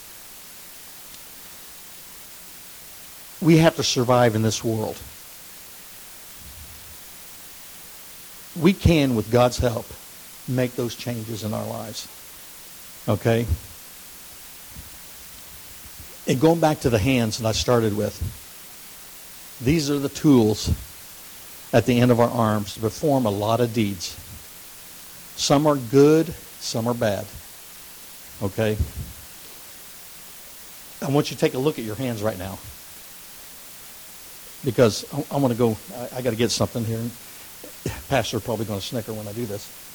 we 3.40 3.58
have 3.58 3.76
to 3.76 3.82
survive 3.82 4.34
in 4.34 4.42
this 4.42 4.64
world. 4.64 4.96
We 8.60 8.72
can, 8.72 9.14
with 9.14 9.30
God's 9.30 9.58
help, 9.58 9.86
make 10.48 10.74
those 10.74 10.94
changes 10.94 11.44
in 11.44 11.54
our 11.54 11.66
lives. 11.66 12.08
Okay? 13.08 13.46
And 16.26 16.40
going 16.40 16.60
back 16.60 16.80
to 16.80 16.90
the 16.90 16.98
hands 16.98 17.38
that 17.38 17.48
I 17.48 17.52
started 17.52 17.96
with, 17.96 18.16
these 19.64 19.90
are 19.90 19.98
the 19.98 20.10
tools 20.10 20.70
at 21.72 21.86
the 21.86 22.00
end 22.00 22.10
of 22.10 22.20
our 22.20 22.28
arms 22.28 22.74
to 22.74 22.80
perform 22.80 23.26
a 23.26 23.30
lot 23.30 23.60
of 23.60 23.72
deeds. 23.72 24.16
Some 25.36 25.66
are 25.66 25.76
good, 25.76 26.34
some 26.60 26.86
are 26.86 26.94
bad. 26.94 27.26
Okay? 28.42 28.76
I 31.00 31.10
want 31.10 31.30
you 31.30 31.36
to 31.36 31.40
take 31.40 31.54
a 31.54 31.58
look 31.58 31.78
at 31.78 31.84
your 31.84 31.94
hands 31.94 32.22
right 32.22 32.38
now 32.38 32.58
because 34.64 35.04
I, 35.12 35.36
I 35.36 35.38
want 35.38 35.52
to 35.52 35.58
go. 35.58 35.76
I, 35.96 36.18
I 36.18 36.22
got 36.22 36.30
to 36.30 36.36
get 36.36 36.50
something 36.50 36.84
here. 36.84 37.02
Pastor 38.08 38.40
probably 38.40 38.64
going 38.64 38.80
to 38.80 38.86
snicker 38.86 39.12
when 39.12 39.28
I 39.28 39.32
do 39.32 39.46
this. 39.46 39.87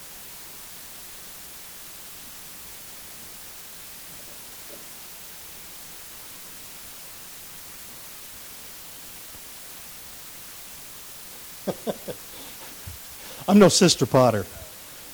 I'm 13.47 13.60
no 13.60 13.69
Sister 13.69 14.06
Potter. 14.06 14.45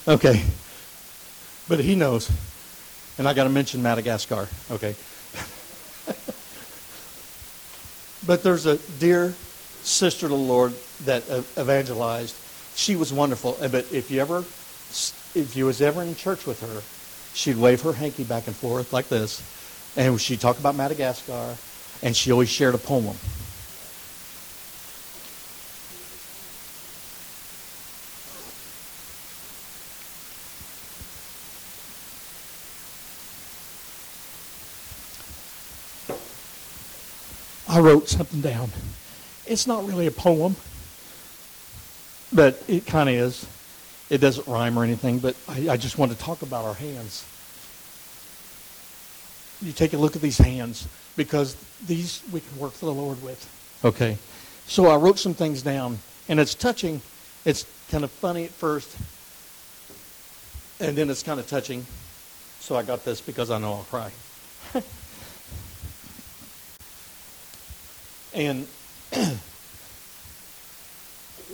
Okay. 0.07 0.43
But 1.67 1.79
he 1.79 1.95
knows. 1.95 2.31
And 3.17 3.27
I 3.27 3.33
got 3.33 3.43
to 3.43 3.49
mention 3.49 3.81
Madagascar. 3.81 4.47
Okay. 4.71 4.95
But 8.25 8.43
there's 8.43 8.65
a 8.65 8.77
dear 8.99 9.33
sister 9.81 10.25
of 10.25 10.31
the 10.31 10.37
Lord 10.37 10.73
that 11.05 11.23
evangelized. 11.57 12.35
She 12.75 12.95
was 12.95 13.13
wonderful. 13.13 13.57
But 13.59 13.91
if 13.91 14.11
you 14.11 14.21
ever, 14.21 14.39
if 15.33 15.53
you 15.55 15.65
was 15.65 15.81
ever 15.81 16.03
in 16.03 16.15
church 16.15 16.45
with 16.45 16.61
her, 16.61 16.81
she'd 17.33 17.57
wave 17.57 17.81
her 17.81 17.93
hanky 17.93 18.23
back 18.23 18.47
and 18.47 18.55
forth 18.55 18.93
like 18.93 19.09
this, 19.09 19.41
and 19.95 20.19
she'd 20.19 20.41
talk 20.41 20.59
about 20.59 20.75
Madagascar, 20.75 21.55
and 22.03 22.15
she 22.15 22.31
always 22.31 22.49
shared 22.49 22.75
a 22.75 22.77
poem. 22.77 23.15
I 37.79 37.81
wrote 37.81 38.09
something 38.09 38.41
down. 38.41 38.69
It's 39.45 39.65
not 39.65 39.87
really 39.87 40.05
a 40.05 40.11
poem, 40.11 40.57
but 42.33 42.61
it 42.67 42.85
kind 42.85 43.07
of 43.07 43.15
is. 43.15 43.47
It 44.09 44.17
doesn't 44.17 44.45
rhyme 44.47 44.77
or 44.77 44.83
anything, 44.83 45.19
but 45.19 45.33
I, 45.47 45.69
I 45.69 45.77
just 45.77 45.97
want 45.97 46.11
to 46.11 46.17
talk 46.17 46.41
about 46.41 46.65
our 46.65 46.73
hands. 46.73 47.25
You 49.61 49.71
take 49.71 49.93
a 49.93 49.97
look 49.97 50.17
at 50.17 50.21
these 50.21 50.37
hands 50.37 50.89
because 51.15 51.55
these 51.87 52.21
we 52.33 52.41
can 52.41 52.59
work 52.59 52.73
for 52.73 52.85
the 52.85 52.93
Lord 52.93 53.23
with. 53.23 53.47
Okay. 53.85 54.17
So 54.67 54.87
I 54.87 54.97
wrote 54.97 55.17
some 55.17 55.33
things 55.33 55.61
down, 55.61 55.99
and 56.27 56.37
it's 56.37 56.55
touching. 56.55 57.01
It's 57.45 57.65
kind 57.89 58.03
of 58.03 58.11
funny 58.11 58.43
at 58.43 58.51
first, 58.51 58.93
and 60.81 60.97
then 60.97 61.09
it's 61.09 61.23
kind 61.23 61.39
of 61.39 61.47
touching. 61.47 61.85
So 62.59 62.75
I 62.75 62.83
got 62.83 63.05
this 63.05 63.21
because 63.21 63.49
I 63.49 63.57
know 63.57 63.75
I'll 63.75 63.83
cry. 63.83 64.11
And 68.33 68.67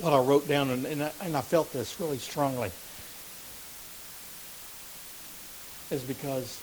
what 0.01 0.13
I 0.13 0.19
wrote 0.19 0.47
down, 0.47 0.69
and, 0.69 0.85
and, 0.85 1.03
I, 1.03 1.11
and 1.21 1.37
I 1.37 1.41
felt 1.41 1.71
this 1.71 1.99
really 1.99 2.17
strongly, 2.17 2.71
is 5.91 6.01
because 6.03 6.61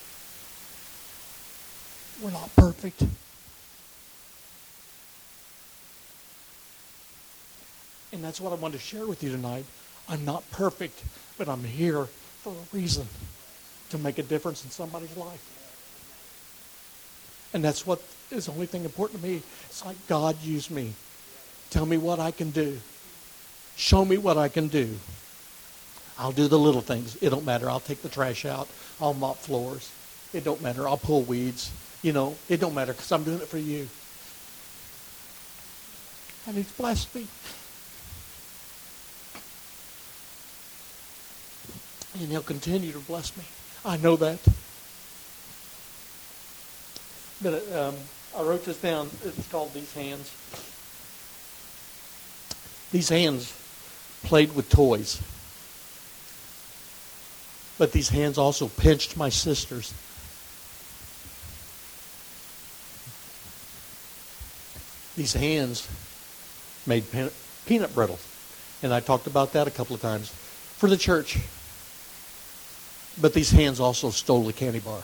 we're 2.23 2.31
not 2.31 2.55
perfect. 2.57 3.03
And 8.13 8.23
that's 8.23 8.41
what 8.41 8.53
I 8.53 8.57
wanted 8.57 8.75
to 8.75 8.83
share 8.83 9.07
with 9.07 9.23
you 9.23 9.31
tonight. 9.31 9.65
I'm 10.09 10.25
not 10.25 10.49
perfect, 10.51 11.03
but 11.39 11.49
I'm 11.49 11.65
here 11.65 12.05
for 12.43 12.53
a 12.53 12.77
reason 12.77 13.09
to 13.91 13.99
make 13.99 14.19
a 14.19 14.23
difference 14.23 14.65
in 14.65 14.71
somebody's 14.71 15.17
life. 15.17 15.49
And 17.55 17.65
that's 17.65 17.87
what 17.87 18.03
is 18.33 18.47
the 18.47 18.53
only 18.53 18.66
thing 18.66 18.85
important 18.85 19.20
to 19.20 19.26
me. 19.26 19.43
It's 19.66 19.85
like 19.85 19.97
God 20.07 20.41
use 20.43 20.70
me. 20.70 20.93
Tell 21.70 21.87
me 21.87 21.97
what 21.97 22.20
I 22.20 22.30
can 22.30 22.51
do. 22.51 22.78
Show 23.76 24.05
me 24.05 24.18
what 24.18 24.37
I 24.37 24.49
can 24.49 24.68
do. 24.68 24.97
I'll 26.18 26.33
do 26.33 26.49
the 26.49 26.59
little 26.59 26.83
things. 26.83 27.16
It 27.22 27.30
don't 27.30 27.45
matter. 27.45 27.70
I'll 27.70 27.80
take 27.80 28.03
the 28.03 28.09
trash 28.09 28.45
out. 28.45 28.68
I'll 29.01 29.14
mop 29.14 29.39
floors. 29.39 29.91
It 30.33 30.45
don't 30.45 30.61
matter. 30.62 30.87
I'll 30.87 30.99
pull 30.99 31.22
weeds. 31.22 31.70
You 32.03 32.12
know, 32.12 32.37
it 32.49 32.61
don't 32.61 32.74
matter 32.74 32.93
because 32.93 33.11
I'm 33.12 33.24
doing 33.24 33.41
it 33.41 33.49
for 33.49 33.59
you. 33.59 33.89
And 36.47 36.57
he's 36.57 36.70
blessed 36.72 37.14
me. 37.14 37.26
And 42.20 42.30
he'll 42.30 42.43
continue 42.43 42.93
to 42.93 42.99
bless 42.99 43.37
me. 43.37 43.45
I 43.85 43.97
know 43.97 44.16
that. 44.16 44.39
But 47.41 47.72
um, 47.74 47.95
I 48.37 48.43
wrote 48.43 48.64
this 48.64 48.80
down. 48.80 49.11
It's 49.24 49.49
called 49.49 49.74
These 49.74 49.93
Hands. 49.95 50.30
These 52.91 53.09
hands 53.09 53.53
played 54.22 54.55
with 54.55 54.68
toys. 54.70 55.20
But 57.78 57.93
these 57.93 58.11
hands 58.11 58.39
also 58.39 58.68
pinched 58.68 59.16
my 59.16 59.28
sisters. 59.28 59.93
These 65.16 65.35
hands 65.35 65.89
made 66.87 67.05
peanut 67.66 67.95
brittle. 67.95 68.18
And 68.83 68.93
I 68.95 69.01
talked 69.01 69.26
about 69.26 69.53
that 69.53 69.66
a 69.66 69.70
couple 69.70 69.95
of 69.95 70.03
times 70.03 70.30
for 70.30 70.89
the 70.89 70.97
church. 70.97 71.39
But 73.20 73.35
these 73.35 73.51
hands 73.51 73.78
also 73.78 74.11
stole 74.11 74.45
the 74.45 74.53
candy 74.53 74.80
bar. 74.80 75.03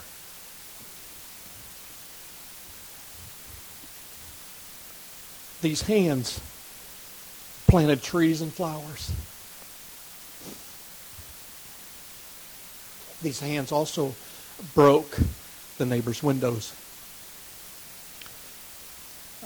These 5.61 5.81
hands 5.81 6.39
planted 7.67 8.01
trees 8.01 8.41
and 8.41 8.53
flowers. 8.53 9.11
These 13.21 13.41
hands 13.41 13.71
also 13.71 14.15
broke 14.73 15.17
the 15.77 15.85
neighbor's 15.85 16.23
windows. 16.23 16.73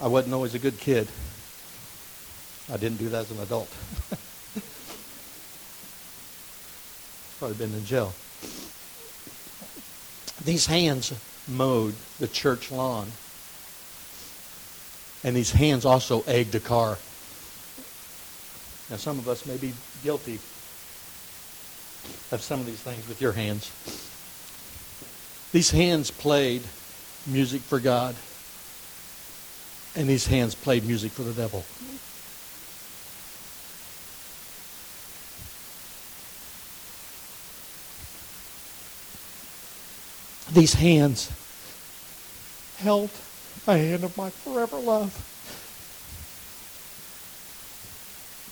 I 0.02 0.08
wasn't 0.08 0.34
always 0.34 0.54
a 0.54 0.60
good 0.60 0.80
kid. 0.80 1.08
I 2.72 2.78
didn't 2.78 2.98
do 2.98 3.10
that 3.10 3.22
as 3.22 3.32
an 3.32 3.40
adult. 3.40 3.70
Probably 7.40 7.58
been 7.58 7.74
in 7.74 7.86
jail. 7.86 8.14
These 10.46 10.68
hands 10.68 11.14
mowed 11.48 11.96
the 12.20 12.28
church 12.28 12.72
lawn. 12.72 13.12
And 15.24 15.36
these 15.36 15.52
hands 15.52 15.86
also 15.86 16.22
egged 16.24 16.54
a 16.56 16.60
car. 16.60 16.98
Now, 18.90 18.98
some 18.98 19.18
of 19.20 19.28
us 19.30 19.46
may 19.46 19.58
be 19.58 19.74
guilty 20.04 20.40
of 22.32 22.42
some 22.42 22.60
of 22.60 22.66
these 22.66 22.82
things 22.82 23.08
with 23.08 23.22
your 23.22 23.32
hands. 23.32 23.72
These 25.54 25.72
hands 25.72 26.12
played 26.12 26.64
music 27.26 27.62
for 27.62 27.80
God, 27.80 28.16
and 29.96 30.10
these 30.10 30.28
hands 30.28 30.56
played 30.56 30.84
music 30.86 31.12
for 31.12 31.24
the 31.24 31.34
devil. 31.34 31.64
These 40.52 40.74
hands 40.74 41.32
held 42.78 43.10
a 43.68 43.78
hand 43.78 44.04
of 44.04 44.16
my 44.18 44.30
forever 44.30 44.78
love. 44.78 45.12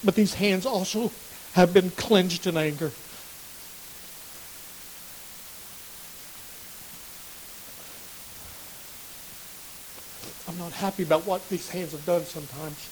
But 0.04 0.16
these 0.16 0.34
hands 0.34 0.66
also 0.66 1.12
have 1.54 1.74
been 1.74 1.92
clenched 1.92 2.48
in 2.48 2.58
anger. 2.58 2.92
I'm 10.48 10.58
not 10.58 10.72
happy 10.74 11.04
about 11.04 11.26
what 11.26 11.48
these 11.50 11.70
hands 11.70 11.92
have 11.92 12.06
done 12.06 12.26
sometimes. 12.26 12.90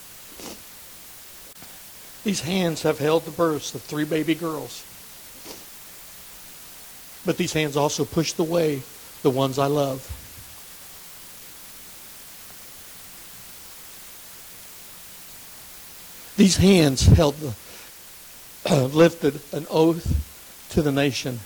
These 2.23 2.41
hands 2.41 2.83
have 2.83 2.99
held 2.99 3.25
the 3.25 3.31
births 3.31 3.73
of 3.73 3.81
three 3.81 4.05
baby 4.05 4.35
girls. 4.35 4.85
But 7.25 7.37
these 7.37 7.53
hands 7.53 7.75
also 7.75 8.05
pushed 8.05 8.39
away 8.39 8.81
the 9.23 9.29
ones 9.29 9.57
I 9.57 9.67
love. 9.67 10.07
These 16.39 16.55
hands 16.55 17.05
held 17.05 17.35
the, 17.35 17.53
uh, 18.65 18.85
lifted 18.93 19.41
an 19.51 19.67
oath 19.69 20.69
to 20.69 20.81
the 20.81 20.89
nation. 20.89 21.41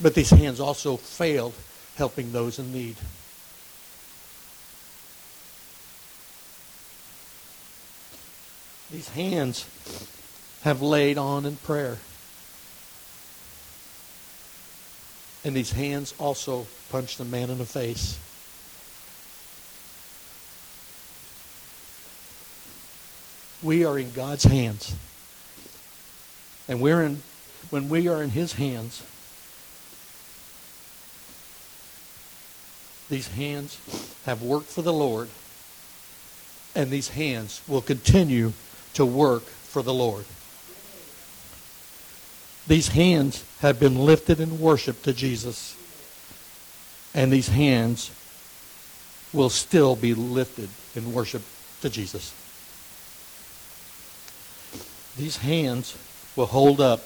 But 0.00 0.14
these 0.14 0.30
hands 0.30 0.60
also 0.60 0.96
failed 0.96 1.54
helping 1.96 2.30
those 2.30 2.60
in 2.60 2.72
need. 2.72 2.94
These 8.92 9.08
hands 9.08 9.66
have 10.62 10.80
laid 10.80 11.18
on 11.18 11.46
in 11.46 11.56
prayer. 11.56 11.98
And 15.44 15.56
these 15.56 15.72
hands 15.72 16.14
also 16.16 16.68
punched 16.90 17.18
the 17.18 17.24
man 17.24 17.50
in 17.50 17.58
the 17.58 17.66
face. 17.66 18.20
We 23.64 23.84
are 23.84 23.98
in 23.98 24.12
God's 24.12 24.44
hands. 24.44 24.94
And 26.68 26.80
we're 26.80 27.02
in 27.02 27.22
when 27.70 27.88
we 27.88 28.08
are 28.08 28.22
in 28.22 28.30
his 28.30 28.52
hands, 28.52 29.02
these 33.08 33.28
hands 33.28 33.78
have 34.26 34.42
worked 34.42 34.68
for 34.68 34.82
the 34.82 34.92
Lord, 34.92 35.28
and 36.74 36.90
these 36.90 37.08
hands 37.08 37.62
will 37.66 37.80
continue 37.80 38.52
to 38.92 39.04
work 39.04 39.42
for 39.42 39.82
the 39.82 39.94
Lord. 39.94 40.24
These 42.66 42.88
hands 42.88 43.44
have 43.60 43.80
been 43.80 43.98
lifted 43.98 44.40
in 44.40 44.60
worship 44.60 45.02
to 45.02 45.12
Jesus, 45.12 45.76
and 47.14 47.32
these 47.32 47.48
hands 47.48 48.10
will 49.32 49.50
still 49.50 49.96
be 49.96 50.14
lifted 50.14 50.68
in 50.94 51.12
worship 51.12 51.42
to 51.80 51.90
Jesus. 51.90 52.32
These 55.16 55.36
hands 55.36 55.96
will 56.34 56.46
hold 56.46 56.80
up 56.80 57.04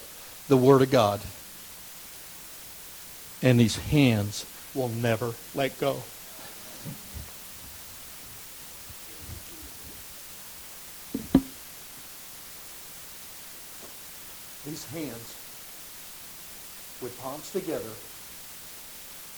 the 0.48 0.56
Word 0.56 0.80
of 0.80 0.90
God, 0.90 1.20
and 3.42 3.60
these 3.60 3.76
hands 3.76 4.46
will 4.74 4.88
never 4.88 5.34
let 5.54 5.78
go. 5.78 6.02
These 14.64 14.86
hands, 14.86 15.36
with 17.02 17.14
palms 17.20 17.50
together, 17.52 17.92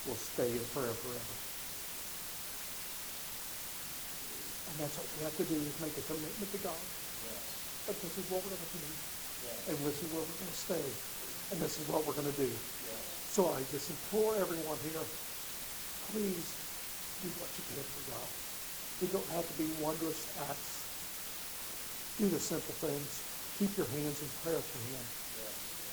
will 0.07 0.15
stay 0.15 0.51
in 0.51 0.59
prayer 0.75 0.95
forever. 0.95 1.35
And 4.71 4.79
that's 4.79 4.97
what 4.97 5.07
we 5.19 5.25
have 5.25 5.37
to 5.37 5.45
do 5.45 5.55
is 5.55 5.81
make 5.81 5.99
a 5.99 6.03
commitment 6.03 6.53
to 6.53 6.59
God. 6.59 7.00
But 7.87 7.97
this 8.01 8.15
is 8.19 8.27
what 8.29 8.43
we're 8.45 8.53
going 8.53 8.67
to 8.67 8.75
do. 8.77 8.91
Yes. 8.91 9.69
And 9.71 9.77
this 9.87 9.97
is 10.03 10.09
where 10.13 10.25
we're 10.25 10.41
going 10.41 10.55
to 10.55 10.63
stay. 10.69 10.87
And 11.53 11.57
this 11.63 11.79
is 11.81 11.85
what 11.89 12.05
we're 12.05 12.19
going 12.19 12.31
to 12.31 12.41
do. 12.41 12.51
Yes. 12.51 13.03
So 13.33 13.49
I 13.53 13.63
just 13.73 13.89
implore 13.89 14.37
everyone 14.37 14.79
here, 14.85 15.05
please 16.13 16.47
do 17.25 17.29
what 17.41 17.51
you 17.57 17.63
can 17.71 17.85
for 17.85 18.05
God. 18.15 18.31
You 19.01 19.09
don't 19.15 19.31
have 19.33 19.47
to 19.49 19.57
be 19.57 19.69
wondrous 19.81 20.29
acts. 20.49 20.85
Do 22.21 22.29
the 22.29 22.41
simple 22.41 22.77
things. 22.85 23.25
Keep 23.57 23.77
your 23.77 23.89
hands 23.97 24.21
in 24.21 24.29
prayer 24.45 24.61
for 24.61 24.81
him. 24.93 25.05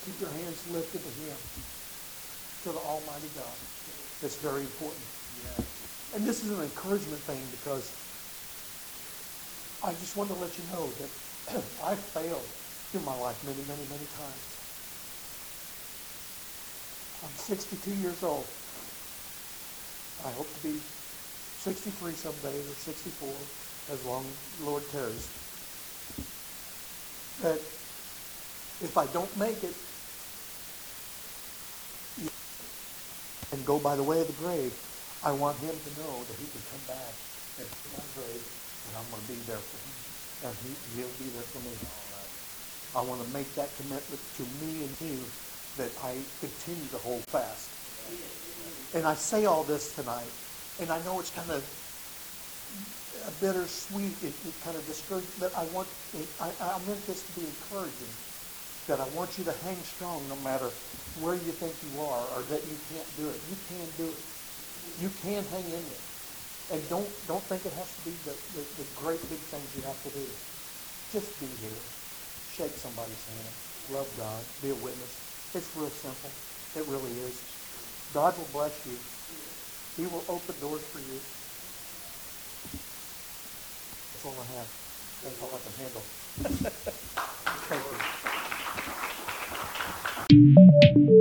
Keep 0.07 0.23
your 0.23 0.31
hands 0.39 0.63
lifted 0.71 1.03
to 1.03 1.11
Him, 1.19 1.35
to 2.63 2.71
the 2.71 2.79
Almighty 2.87 3.27
God. 3.35 3.57
It's 4.23 4.39
very 4.39 4.63
important. 4.63 5.03
And 6.15 6.23
this 6.23 6.47
is 6.47 6.51
an 6.55 6.63
encouragement 6.63 7.19
thing 7.27 7.43
because 7.51 7.91
I 9.83 9.91
just 9.99 10.15
want 10.15 10.31
to 10.31 10.39
let 10.39 10.55
you 10.55 10.63
know 10.71 10.87
that 10.87 11.11
I've 11.55 11.99
failed 11.99 12.43
through 12.91 13.01
my 13.01 13.15
life 13.19 13.39
many, 13.45 13.63
many, 13.67 13.83
many 13.87 14.07
times. 14.19 14.43
I'm 17.23 17.35
62 17.35 17.91
years 18.03 18.21
old. 18.21 18.45
I 20.27 20.31
hope 20.35 20.47
to 20.53 20.63
be 20.63 20.79
63 21.63 22.11
someday 22.13 22.59
or 22.59 22.75
64 22.75 23.29
as 23.93 24.05
long 24.05 24.25
as 24.25 24.65
Lord 24.65 24.83
tarries. 24.91 25.27
that 27.41 27.61
if 28.81 28.97
I 28.97 29.05
don't 29.13 29.29
make 29.37 29.63
it 29.63 29.75
and 33.53 33.65
go 33.65 33.79
by 33.79 33.95
the 33.95 34.03
way 34.03 34.19
of 34.21 34.27
the 34.27 34.33
grave, 34.43 34.73
I 35.23 35.31
want 35.31 35.57
him 35.59 35.75
to 35.75 35.91
know 36.01 36.23
that 36.27 36.37
he 36.37 36.47
can 36.49 36.61
come 36.71 36.83
back 36.87 37.13
and 37.59 37.67
my 37.93 38.03
grave 38.15 38.43
and 38.87 38.97
I'm 38.97 39.09
going 39.11 39.21
to 39.21 39.27
be 39.27 39.39
there 39.45 39.57
for 39.57 39.77
him. 39.77 40.06
And 40.45 40.53
he, 40.61 40.69
he'll 40.95 41.17
be 41.17 41.29
there 41.33 41.47
for 41.49 41.61
me. 41.65 41.73
I 42.95 43.01
want 43.03 43.21
to 43.25 43.29
make 43.33 43.49
that 43.55 43.69
commitment 43.77 44.21
to 44.37 44.43
me 44.63 44.85
and 44.85 44.93
you 45.01 45.19
that 45.77 45.91
I 46.03 46.17
continue 46.39 46.87
to 46.89 46.97
hold 46.97 47.21
fast. 47.29 47.69
And 48.95 49.05
I 49.05 49.13
say 49.13 49.45
all 49.45 49.63
this 49.63 49.93
tonight, 49.93 50.31
and 50.79 50.89
I 50.89 51.01
know 51.03 51.19
it's 51.19 51.31
kind 51.31 51.51
of 51.51 51.61
a 53.27 53.31
bittersweet, 53.43 54.15
it, 54.23 54.33
it 54.47 54.55
kind 54.63 54.77
of 54.77 54.85
discouraging, 54.87 55.29
but 55.39 55.53
I 55.57 55.65
want, 55.75 55.87
I, 56.39 56.49
I 56.61 56.79
meant 56.87 57.05
this 57.05 57.21
to 57.21 57.31
be 57.39 57.45
encouraging, 57.45 58.13
that 58.87 58.99
I 59.01 59.07
want 59.11 59.37
you 59.37 59.43
to 59.43 59.53
hang 59.67 59.77
strong 59.83 60.23
no 60.29 60.37
matter 60.37 60.71
where 61.19 61.35
you 61.35 61.51
think 61.59 61.75
you 61.91 62.01
are 62.01 62.23
or 62.33 62.41
that 62.49 62.63
you 62.63 62.77
can't 62.93 63.09
do 63.17 63.27
it. 63.27 63.39
You 63.51 63.57
can 63.67 63.87
do 63.97 64.07
it. 64.07 64.21
You 65.01 65.09
can 65.21 65.43
hang 65.51 65.65
in 65.65 65.83
there. 65.83 66.06
And 66.71 66.83
don't, 66.89 67.07
don't 67.27 67.43
think 67.47 67.65
it 67.65 67.73
has 67.79 67.87
to 67.95 68.01
be 68.03 68.11
the, 68.27 68.35
the, 68.59 68.63
the 68.83 68.87
great 68.99 69.21
big 69.31 69.39
things 69.39 69.67
you 69.75 69.83
have 69.87 69.99
to 70.03 70.11
do. 70.11 70.25
Just 71.15 71.39
be 71.39 71.47
here. 71.63 71.79
Shake 72.51 72.75
somebody's 72.75 73.23
hand. 73.31 73.55
Love 73.95 74.09
God. 74.19 74.43
Be 74.61 74.71
a 74.71 74.75
witness. 74.83 75.15
It's 75.55 75.71
real 75.77 75.89
simple. 75.89 76.31
It 76.75 76.83
really 76.91 77.11
is. 77.23 77.39
God 78.13 78.37
will 78.37 78.51
bless 78.51 78.75
you. 78.85 78.99
He 79.95 80.11
will 80.11 80.23
open 80.27 80.55
doors 80.59 80.83
for 80.83 80.99
you. 80.99 81.19
That's 84.11 84.25
all 84.27 84.35
I 84.35 84.47
have. 84.59 84.69
That's 85.23 85.39
all 85.41 85.51
I 85.55 85.59
can 85.63 85.75
handle. 85.79 86.03
Thank 87.69 87.83
you. 91.07 91.16